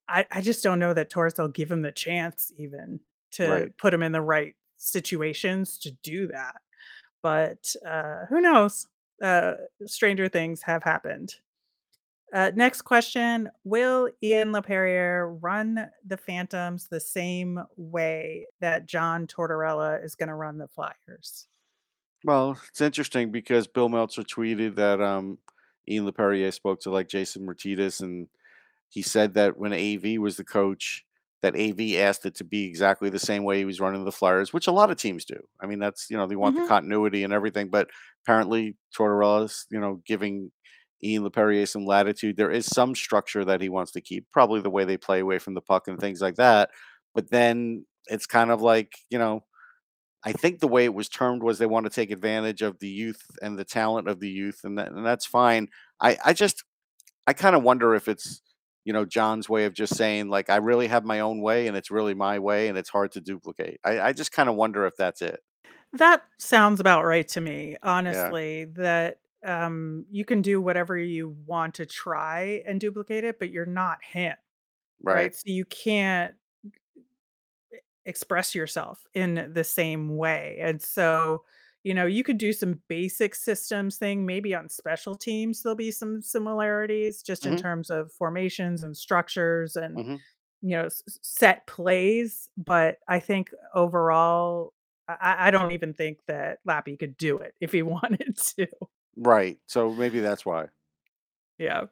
I 0.07 0.25
I 0.31 0.41
just 0.41 0.63
don't 0.63 0.79
know 0.79 0.93
that 0.93 1.09
Torres 1.09 1.35
will 1.37 1.47
give 1.47 1.71
him 1.71 1.81
the 1.81 1.91
chance 1.91 2.51
even 2.57 2.99
right. 3.39 3.65
to 3.65 3.73
put 3.77 3.93
him 3.93 4.03
in 4.03 4.11
the 4.11 4.21
right 4.21 4.55
situations 4.77 5.77
to 5.79 5.91
do 6.03 6.27
that. 6.27 6.55
But, 7.23 7.73
uh, 7.87 8.25
who 8.29 8.41
knows? 8.41 8.87
Uh, 9.21 9.53
stranger 9.85 10.27
things 10.27 10.61
have 10.63 10.83
happened. 10.83 11.35
Uh, 12.33 12.51
next 12.55 12.81
question 12.81 13.49
Will 13.63 14.09
Ian 14.21 14.51
Laperrière 14.51 15.37
run 15.41 15.89
the 16.05 16.17
Phantoms 16.17 16.87
the 16.87 16.99
same 16.99 17.59
way 17.77 18.47
that 18.59 18.87
John 18.87 19.27
Tortorella 19.27 20.03
is 20.03 20.15
going 20.15 20.29
to 20.29 20.35
run 20.35 20.57
the 20.57 20.67
Flyers? 20.67 21.47
Well, 22.23 22.57
it's 22.69 22.81
interesting 22.81 23.31
because 23.31 23.67
Bill 23.67 23.89
Meltzer 23.89 24.23
tweeted 24.23 24.75
that 24.75 25.01
um, 25.01 25.39
Ian 25.89 26.05
Laperrière 26.09 26.53
spoke 26.53 26.79
to 26.81 26.89
like 26.89 27.07
Jason 27.09 27.45
Martinez, 27.45 27.99
and 27.99 28.27
he 28.89 29.01
said 29.01 29.33
that 29.35 29.57
when 29.57 29.73
AV 29.73 30.17
was 30.19 30.37
the 30.37 30.43
coach, 30.45 31.05
that 31.41 31.55
AV 31.55 31.99
asked 31.99 32.25
it 32.25 32.35
to 32.35 32.45
be 32.45 32.65
exactly 32.65 33.09
the 33.09 33.19
same 33.19 33.43
way 33.43 33.59
he 33.59 33.65
was 33.65 33.81
running 33.81 34.05
the 34.05 34.11
Flyers, 34.11 34.53
which 34.53 34.67
a 34.67 34.71
lot 34.71 34.91
of 34.91 34.97
teams 34.97 35.25
do. 35.25 35.39
I 35.61 35.67
mean, 35.67 35.79
that's 35.79 36.09
you 36.09 36.17
know 36.17 36.27
they 36.27 36.35
want 36.37 36.55
the 36.55 36.61
hmm 36.61 36.67
continuity 36.67 37.23
and 37.23 37.33
everything, 37.33 37.69
but 37.69 37.89
apparently 38.25 38.77
Tortorella's 38.95 39.67
you 39.71 39.79
know 39.79 40.01
giving 40.05 40.51
Ian 41.03 41.23
Laperrière 41.23 41.67
some 41.67 41.85
latitude. 41.85 42.37
There 42.37 42.51
is 42.51 42.65
some 42.65 42.95
structure 42.95 43.45
that 43.45 43.61
he 43.61 43.69
wants 43.69 43.91
to 43.93 44.01
keep, 44.01 44.27
probably 44.31 44.61
the 44.61 44.69
way 44.69 44.85
they 44.85 44.97
play 44.97 45.19
away 45.19 45.39
from 45.39 45.53
the 45.55 45.61
puck 45.61 45.87
and 45.87 45.99
things 45.99 46.21
like 46.21 46.35
that. 46.35 46.69
But 47.13 47.29
then 47.31 47.85
it's 48.07 48.25
kind 48.25 48.51
of 48.51 48.61
like 48.61 48.93
you 49.09 49.19
know 49.19 49.43
I 50.25 50.31
think 50.33 50.59
the 50.59 50.67
way 50.67 50.85
it 50.85 50.93
was 50.93 51.09
termed 51.09 51.43
was 51.43 51.57
they 51.57 51.65
want 51.65 51.85
to 51.85 51.89
take 51.89 52.11
advantage 52.11 52.61
of 52.61 52.79
the 52.79 52.87
youth 52.89 53.21
and 53.41 53.57
the 53.59 53.65
talent 53.65 54.07
of 54.07 54.19
the 54.19 54.29
youth, 54.29 54.61
and 54.63 54.77
that, 54.77 54.91
and 54.91 55.05
that's 55.05 55.25
fine. 55.25 55.69
I 56.01 56.17
I 56.25 56.33
just 56.33 56.63
I 57.27 57.33
kind 57.33 57.55
of 57.55 57.63
wonder 57.63 57.95
if 57.95 58.07
it's 58.07 58.41
you 58.85 58.93
know 58.93 59.05
John's 59.05 59.49
way 59.49 59.65
of 59.65 59.73
just 59.73 59.95
saying 59.95 60.29
like 60.29 60.49
I 60.49 60.57
really 60.57 60.87
have 60.87 61.05
my 61.05 61.21
own 61.21 61.41
way 61.41 61.67
and 61.67 61.77
it's 61.77 61.91
really 61.91 62.13
my 62.15 62.39
way 62.39 62.67
and 62.69 62.77
it's 62.77 62.89
hard 62.89 63.11
to 63.13 63.21
duplicate. 63.21 63.79
I 63.85 63.99
I 64.01 64.13
just 64.13 64.31
kind 64.31 64.49
of 64.49 64.55
wonder 64.55 64.85
if 64.87 64.95
that's 64.97 65.21
it. 65.21 65.41
That 65.93 66.23
sounds 66.39 66.79
about 66.79 67.05
right 67.05 67.27
to 67.29 67.41
me, 67.41 67.77
Yeah. 68.07 68.33
honestly, 68.33 68.65
that 68.65 69.19
um, 69.45 70.05
you 70.09 70.25
can 70.25 70.41
do 70.41 70.59
whatever 70.61 70.97
you 70.97 71.29
want 71.45 71.75
to 71.75 71.85
try 71.85 72.63
and 72.65 72.79
duplicate 72.79 73.23
it, 73.23 73.37
but 73.39 73.51
you're 73.51 73.65
not 73.65 74.03
him, 74.03 74.35
Right. 75.01 75.33
right? 75.33 75.35
So 75.35 75.43
you 75.47 75.65
can't 75.65 76.35
express 78.05 78.53
yourself 78.55 79.05
in 79.13 79.51
the 79.53 79.63
same 79.63 80.15
way. 80.17 80.57
And 80.61 80.81
so, 80.81 81.43
you 81.83 81.93
know, 81.93 82.05
you 82.05 82.23
could 82.23 82.37
do 82.37 82.53
some 82.53 82.81
basic 82.87 83.35
systems 83.35 83.97
thing. 83.97 84.25
Maybe 84.25 84.55
on 84.55 84.69
special 84.69 85.15
teams, 85.15 85.63
there'll 85.63 85.75
be 85.75 85.91
some 85.91 86.21
similarities 86.21 87.21
just 87.23 87.45
in 87.45 87.55
hmm 87.55 87.55
terms 87.55 87.89
of 87.89 88.11
formations 88.11 88.83
and 88.83 88.95
structures 88.97 89.75
and, 89.75 90.03
hmm 90.03 90.15
you 90.61 90.71
know, 90.77 90.85
s- 90.85 91.03
set 91.21 91.67
plays. 91.67 92.49
But 92.57 92.99
I 93.07 93.19
think 93.19 93.51
overall, 93.75 94.73
I, 95.07 95.15
I 95.21 95.47
I 95.47 95.51
don't 95.51 95.71
even 95.73 95.93
think 95.93 96.19
that 96.27 96.59
Lappy 96.65 96.97
could 96.97 97.17
do 97.17 97.37
it 97.39 97.55
if 97.61 97.71
he 97.71 97.81
wanted 97.83 98.37
to. 98.57 98.67
Right. 99.15 99.59
So 99.67 99.91
maybe 99.93 100.19
that's 100.19 100.45
why. 100.45 100.69
Yeah. 101.57 101.85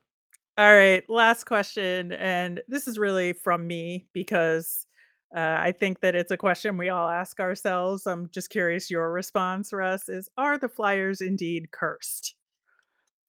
All 0.58 0.76
right, 0.76 1.10
last 1.10 1.45
question, 1.45 2.12
and 2.13 2.62
this 2.67 2.88
is 2.88 3.00
really 3.00 3.34
from 3.34 3.67
me 3.67 4.08
because 4.13 4.88
uh, 5.36 5.58
I 5.60 5.72
think 5.72 6.02
that 6.02 6.15
it's 6.15 6.32
a 6.32 6.38
question 6.38 6.78
we 6.78 6.89
all 6.89 7.10
ask 7.10 7.39
ourselves. 7.39 8.06
I'm 8.06 8.30
just 8.32 8.50
curious 8.50 8.91
your 8.91 9.12
response, 9.12 9.72
Russ, 9.72 10.10
is 10.10 10.30
are 10.38 10.58
the 10.58 10.70
Flyers 10.70 11.22
indeed 11.22 11.72
cursed? 11.72 12.36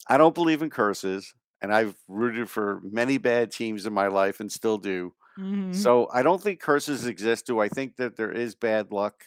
I 0.08 0.16
don't 0.16 0.34
believe 0.34 0.62
in 0.62 0.70
curses, 0.70 1.32
and 1.60 1.72
I've 1.72 1.96
rooted 2.08 2.50
for 2.50 2.80
many 2.82 3.18
bad 3.18 3.52
teams 3.52 3.86
in 3.86 3.92
my 3.92 4.08
life 4.08 4.40
and 4.40 4.50
still 4.50 4.78
do. 4.78 5.14
hmm 5.36 5.72
So 5.72 6.08
I 6.12 6.22
don't 6.22 6.42
think 6.42 6.60
curses 6.60 7.06
exist. 7.06 7.46
Do 7.46 7.60
I 7.60 7.68
think 7.68 7.96
that 7.96 8.16
there 8.16 8.32
is 8.32 8.54
bad 8.54 8.92
luck? 8.92 9.24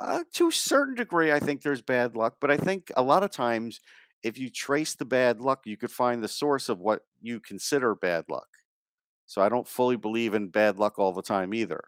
Uh, 0.00 0.22
to 0.34 0.48
a 0.48 0.52
certain 0.52 0.94
degree, 0.94 1.32
I 1.32 1.40
think 1.40 1.62
there's 1.62 1.82
bad 1.82 2.14
luck, 2.14 2.36
but 2.40 2.50
I 2.50 2.56
think 2.56 2.92
a 2.96 3.02
lot 3.02 3.24
of 3.24 3.32
times, 3.32 3.80
if 4.22 4.38
you 4.38 4.50
trace 4.50 4.94
the 4.94 5.04
bad 5.04 5.40
luck, 5.40 5.66
you 5.66 5.76
could 5.76 5.90
find 5.90 6.22
the 6.22 6.28
source 6.28 6.68
of 6.68 6.78
what 6.78 7.02
you 7.20 7.40
consider 7.40 7.94
bad 7.94 8.26
luck. 8.28 8.48
So 9.28 9.42
I 9.42 9.50
don't 9.50 9.68
fully 9.68 9.96
believe 9.96 10.32
in 10.32 10.48
bad 10.48 10.78
luck 10.78 10.98
all 10.98 11.12
the 11.12 11.22
time 11.22 11.54
either. 11.54 11.84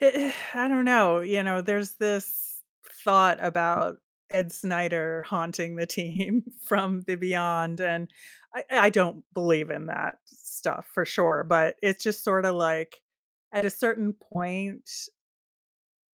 Eh, 0.00 0.30
I 0.54 0.68
don't 0.68 0.84
know. 0.84 1.20
You 1.20 1.42
know, 1.42 1.60
there's 1.60 1.92
this 1.92 2.60
thought 3.02 3.38
mm. 3.38 3.46
about 3.46 3.96
Ed 4.30 4.52
Snider 4.52 5.24
haunting 5.26 5.74
the 5.74 5.86
team 5.86 6.44
from 6.64 7.02
the 7.06 7.16
beyond, 7.16 7.80
and 7.80 8.08
I, 8.54 8.64
I 8.70 8.90
don't 8.90 9.24
believe 9.34 9.70
in 9.70 9.86
that 9.86 10.18
stuff 10.26 10.86
for 10.92 11.04
sure. 11.04 11.44
But 11.48 11.76
it's 11.82 12.04
just 12.04 12.22
sort 12.22 12.44
of 12.44 12.54
like 12.54 13.00
at 13.52 13.64
a 13.64 13.70
certain 13.70 14.12
point 14.12 14.88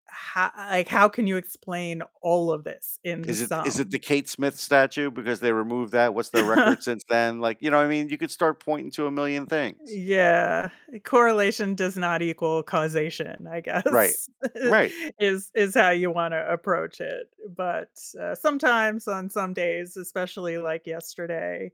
How 0.10 0.52
like, 0.58 0.88
how 0.88 1.10
can 1.10 1.28
you 1.28 1.38
explain 1.38 2.02
all 2.22 2.52
of 2.52 2.63
this 2.63 3.00
in 3.04 3.28
Is 3.28 3.41
it 3.41 3.52
is 3.62 3.80
it 3.80 3.89
some? 3.89 3.91
the 3.91 4.00
Kate 4.00 4.30
Smith 4.30 4.58
statue 4.60 5.12
because 5.12 5.39
they 5.39 5.52
removed 5.52 5.91
that? 5.93 6.13
What's 6.13 6.30
their 6.30 6.43
record 6.46 6.82
since 6.84 7.04
then? 7.10 7.39
Like, 7.39 7.62
you 7.62 7.70
know, 7.70 7.78
what 7.78 7.86
I 7.86 7.89
mean, 7.89 8.10
you 8.10 8.17
could 8.17 8.32
start 8.32 8.60
pointing 8.63 8.91
to 8.91 9.06
a 9.08 9.12
million 9.12 9.48
things. 9.48 9.80
Yeah, 9.86 10.70
correlation 11.04 11.76
does 11.76 11.96
not 11.98 12.22
equal 12.22 12.63
causation, 12.63 13.48
I 13.48 13.62
Right. 13.89 14.17
guess, 14.22 14.30
Right. 14.41 14.41
Right. 14.63 14.96
Is 15.20 15.52
is 15.56 15.76
how 15.76 15.91
you 15.91 16.10
wanna 16.12 16.46
approach 16.50 17.00
it, 17.00 17.34
but, 17.50 17.91
uh, 18.20 18.34
sometimes 18.36 19.08
on 19.08 19.30
some 19.30 19.54
days, 19.54 19.96
especially 19.96 20.58
like 20.58 20.88
yesterday, 20.88 21.72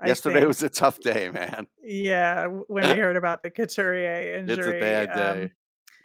I 0.00 0.12
Yesterday 0.12 0.44
think 0.44 0.46
was 0.46 0.62
a 0.62 0.68
tough 0.70 1.00
day, 1.00 1.30
man. 1.30 1.66
yeah, 1.82 2.44
w 2.44 2.64
when 2.68 2.88
we 2.88 2.96
heard 2.98 3.16
about 3.16 3.42
the 3.42 3.50
Couturier 3.50 4.36
It's 4.46 4.66
a 4.66 4.72
injury, 4.72 4.74
bad 4.74 5.12
day. 5.12 5.52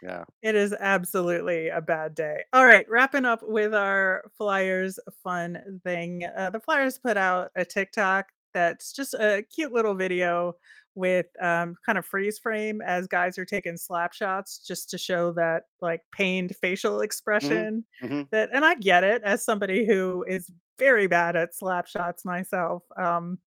Yeah. 0.02 0.24
It 0.42 0.56
is 0.56 0.72
absolutely 0.72 1.68
a 1.68 1.80
bad 1.80 2.14
day. 2.14 2.44
All 2.52 2.66
right, 2.66 2.88
wrapping 2.88 3.24
up 3.24 3.40
with 3.42 3.74
our 3.74 4.24
Flyers 4.36 4.98
fun 5.22 5.80
thing. 5.84 6.24
Uh, 6.36 6.50
the 6.50 6.60
Flyers 6.60 6.98
put 6.98 7.16
out 7.16 7.50
a 7.54 7.64
TikTok 7.64 8.26
that's 8.52 8.92
just 8.92 9.14
a 9.14 9.44
cute 9.54 9.72
little 9.72 9.94
video 9.94 10.54
with 10.94 11.26
um, 11.40 11.76
kind 11.86 11.96
of 11.96 12.04
freeze 12.04 12.38
frame 12.38 12.82
as 12.82 13.06
guys 13.06 13.38
are 13.38 13.44
taking 13.46 13.76
slap 13.78 14.12
shots 14.12 14.58
just 14.58 14.90
to 14.90 14.98
show 14.98 15.32
that 15.32 15.62
like 15.80 16.02
pained 16.12 16.54
facial 16.56 16.98
Mhm. 17.40 17.64
expression 17.64 17.84
Mhm. 18.02 18.28
that 18.30 18.50
and 18.52 18.62
I 18.64 18.74
get 18.74 19.02
it 19.04 19.22
as 19.22 19.42
somebody 19.42 19.86
who 19.86 20.22
is 20.28 20.50
very 20.78 21.06
bad 21.06 21.34
at 21.36 21.54
slap 21.54 21.86
shots 21.86 22.24
myself. 22.26 22.82
Um 22.98 23.38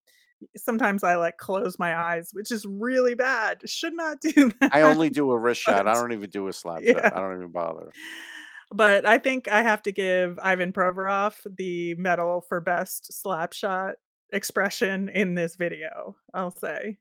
sometimes 0.56 1.02
I 1.04 1.16
like 1.16 1.38
close 1.38 1.78
my 1.78 1.96
eyes, 1.96 2.30
which 2.32 2.50
is 2.50 2.66
really 2.66 3.14
bad. 3.14 3.68
Should 3.68 3.94
not 3.94 4.20
do 4.22 4.52
that. 4.60 4.72
I 4.74 4.82
only 4.82 5.10
do 5.10 5.30
a 5.30 5.38
wrist 5.38 5.60
shot. 5.60 5.86
I 5.86 5.94
But 5.94 5.94
don't 5.94 6.12
even 6.12 6.30
do 6.30 6.48
a 6.48 6.52
slap 6.52 6.82
shot. 6.82 6.86
yeah. 7.04 7.10
I 7.12 7.20
don't 7.20 7.36
even 7.36 7.52
bother. 7.52 7.92
But 8.72 9.06
I 9.06 9.18
think 9.18 9.48
I 9.48 9.62
have 9.62 9.82
to 9.82 9.92
give 9.92 10.38
Ivan 10.42 10.72
Provorov 10.72 11.36
the 11.56 11.94
medal 11.94 12.40
for 12.40 12.60
best 12.60 13.12
slap 13.12 13.52
shot 13.52 13.94
expression 14.32 15.08
in 15.08 15.34
this 15.34 15.56
video, 15.56 16.16
I'll 16.34 16.50
say. 16.50 16.98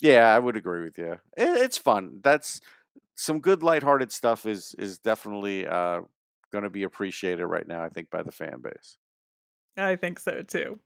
Yeah, 0.00 0.34
I 0.34 0.38
would 0.38 0.56
agree 0.56 0.84
with 0.84 0.98
you. 0.98 1.12
It, 1.36 1.48
it's 1.48 1.78
fun. 1.78 2.20
That's 2.22 2.60
some 3.16 3.40
good 3.40 3.62
lighthearted 3.62 4.12
stuff 4.12 4.46
is 4.46 4.74
is 4.78 4.98
definitely 4.98 5.66
uh 5.66 6.02
going 6.52 6.64
to 6.64 6.70
be 6.70 6.84
appreciated 6.84 7.46
right 7.46 7.66
now, 7.66 7.82
I 7.82 7.88
think, 7.88 8.10
by 8.10 8.22
the 8.22 8.32
fan 8.32 8.60
base. 8.62 8.98
I 9.76 9.96
think 9.96 10.18
so 10.18 10.42
too. 10.42 10.80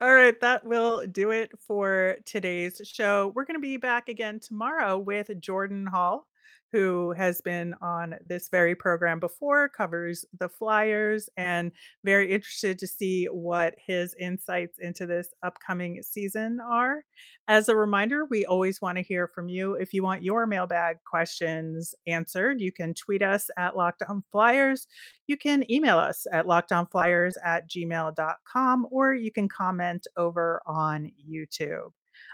All 0.00 0.14
right, 0.14 0.38
that 0.42 0.64
will 0.64 1.04
do 1.08 1.32
it 1.32 1.50
for 1.58 2.18
today's 2.24 2.80
show. 2.84 3.32
We're 3.34 3.44
going 3.44 3.56
to 3.56 3.60
be 3.60 3.78
back 3.78 4.08
again 4.08 4.38
tomorrow 4.38 4.96
with 4.96 5.40
Jordan 5.40 5.86
Hall, 5.86 6.27
who 6.72 7.12
has 7.12 7.40
been 7.40 7.74
on 7.80 8.14
this 8.26 8.48
very 8.50 8.74
program 8.74 9.20
before, 9.20 9.68
covers 9.68 10.24
the 10.38 10.48
Flyers, 10.48 11.28
and 11.36 11.72
very 12.04 12.32
interested 12.32 12.78
to 12.78 12.86
see 12.86 13.26
what 13.26 13.74
his 13.78 14.14
insights 14.18 14.78
into 14.78 15.06
this 15.06 15.28
upcoming 15.42 16.02
season 16.02 16.58
are. 16.60 17.04
As 17.48 17.68
a 17.68 17.76
reminder, 17.76 18.26
we 18.26 18.44
always 18.44 18.82
want 18.82 18.98
to 18.98 19.02
hear 19.02 19.28
from 19.28 19.48
you. 19.48 19.74
If 19.74 19.94
you 19.94 20.02
want 20.02 20.22
your 20.22 20.46
mailbag 20.46 20.98
questions 21.08 21.94
answered, 22.06 22.60
you 22.60 22.72
can 22.72 22.92
tweet 22.94 23.22
us 23.22 23.48
at 23.56 23.76
Locked 23.76 24.02
On 24.08 24.22
Flyers 24.30 24.86
you 25.28 25.36
can 25.36 25.70
email 25.70 25.98
us 25.98 26.26
at 26.32 26.46
lockedonflyers 26.46 27.34
at 27.44 27.68
gmail.com 27.68 28.86
or 28.90 29.14
you 29.14 29.30
can 29.30 29.46
comment 29.46 30.06
over 30.16 30.60
on 30.66 31.12
YouTube. 31.30 31.92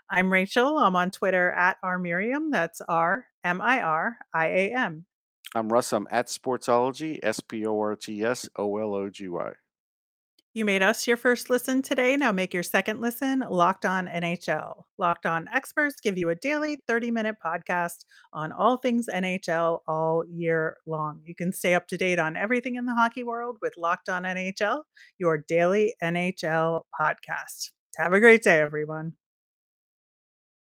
I'm 0.08 0.32
Rachel. 0.32 0.78
I'm 0.78 0.96
on 0.96 1.10
Twitter 1.10 1.50
at 1.50 1.76
rmiriam. 1.84 2.50
That's 2.50 2.80
R 2.88 3.26
M 3.44 3.60
I 3.60 3.80
R 3.80 4.16
I 4.32 4.46
A 4.46 4.74
M. 4.74 5.04
I'm 5.54 5.72
Russ. 5.72 5.92
I'm 5.92 6.08
at 6.10 6.26
Sportsology, 6.26 7.20
S 7.22 7.40
P 7.40 7.64
O 7.66 7.78
R 7.78 7.94
T 7.94 8.24
S 8.24 8.48
O 8.56 8.78
L 8.78 8.94
O 8.94 9.08
G 9.08 9.28
Y. 9.28 9.52
You 10.56 10.64
made 10.64 10.82
us 10.84 11.08
your 11.08 11.16
first 11.16 11.50
listen 11.50 11.82
today. 11.82 12.16
Now 12.16 12.30
make 12.30 12.54
your 12.54 12.62
second 12.62 13.00
listen 13.00 13.44
Locked 13.50 13.84
On 13.84 14.06
NHL. 14.06 14.84
Locked 14.98 15.26
On 15.26 15.48
experts 15.52 16.00
give 16.00 16.16
you 16.16 16.30
a 16.30 16.36
daily 16.36 16.78
30 16.86 17.10
minute 17.10 17.36
podcast 17.44 18.04
on 18.32 18.52
all 18.52 18.76
things 18.76 19.08
NHL 19.12 19.80
all 19.88 20.24
year 20.30 20.76
long. 20.86 21.22
You 21.24 21.34
can 21.34 21.52
stay 21.52 21.74
up 21.74 21.88
to 21.88 21.96
date 21.96 22.20
on 22.20 22.36
everything 22.36 22.76
in 22.76 22.86
the 22.86 22.94
hockey 22.94 23.24
world 23.24 23.58
with 23.60 23.76
Locked 23.76 24.08
On 24.08 24.22
NHL, 24.22 24.82
your 25.18 25.38
daily 25.38 25.96
NHL 26.00 26.82
podcast. 27.00 27.70
Have 27.96 28.12
a 28.12 28.20
great 28.20 28.44
day, 28.44 28.60
everyone. 28.60 29.14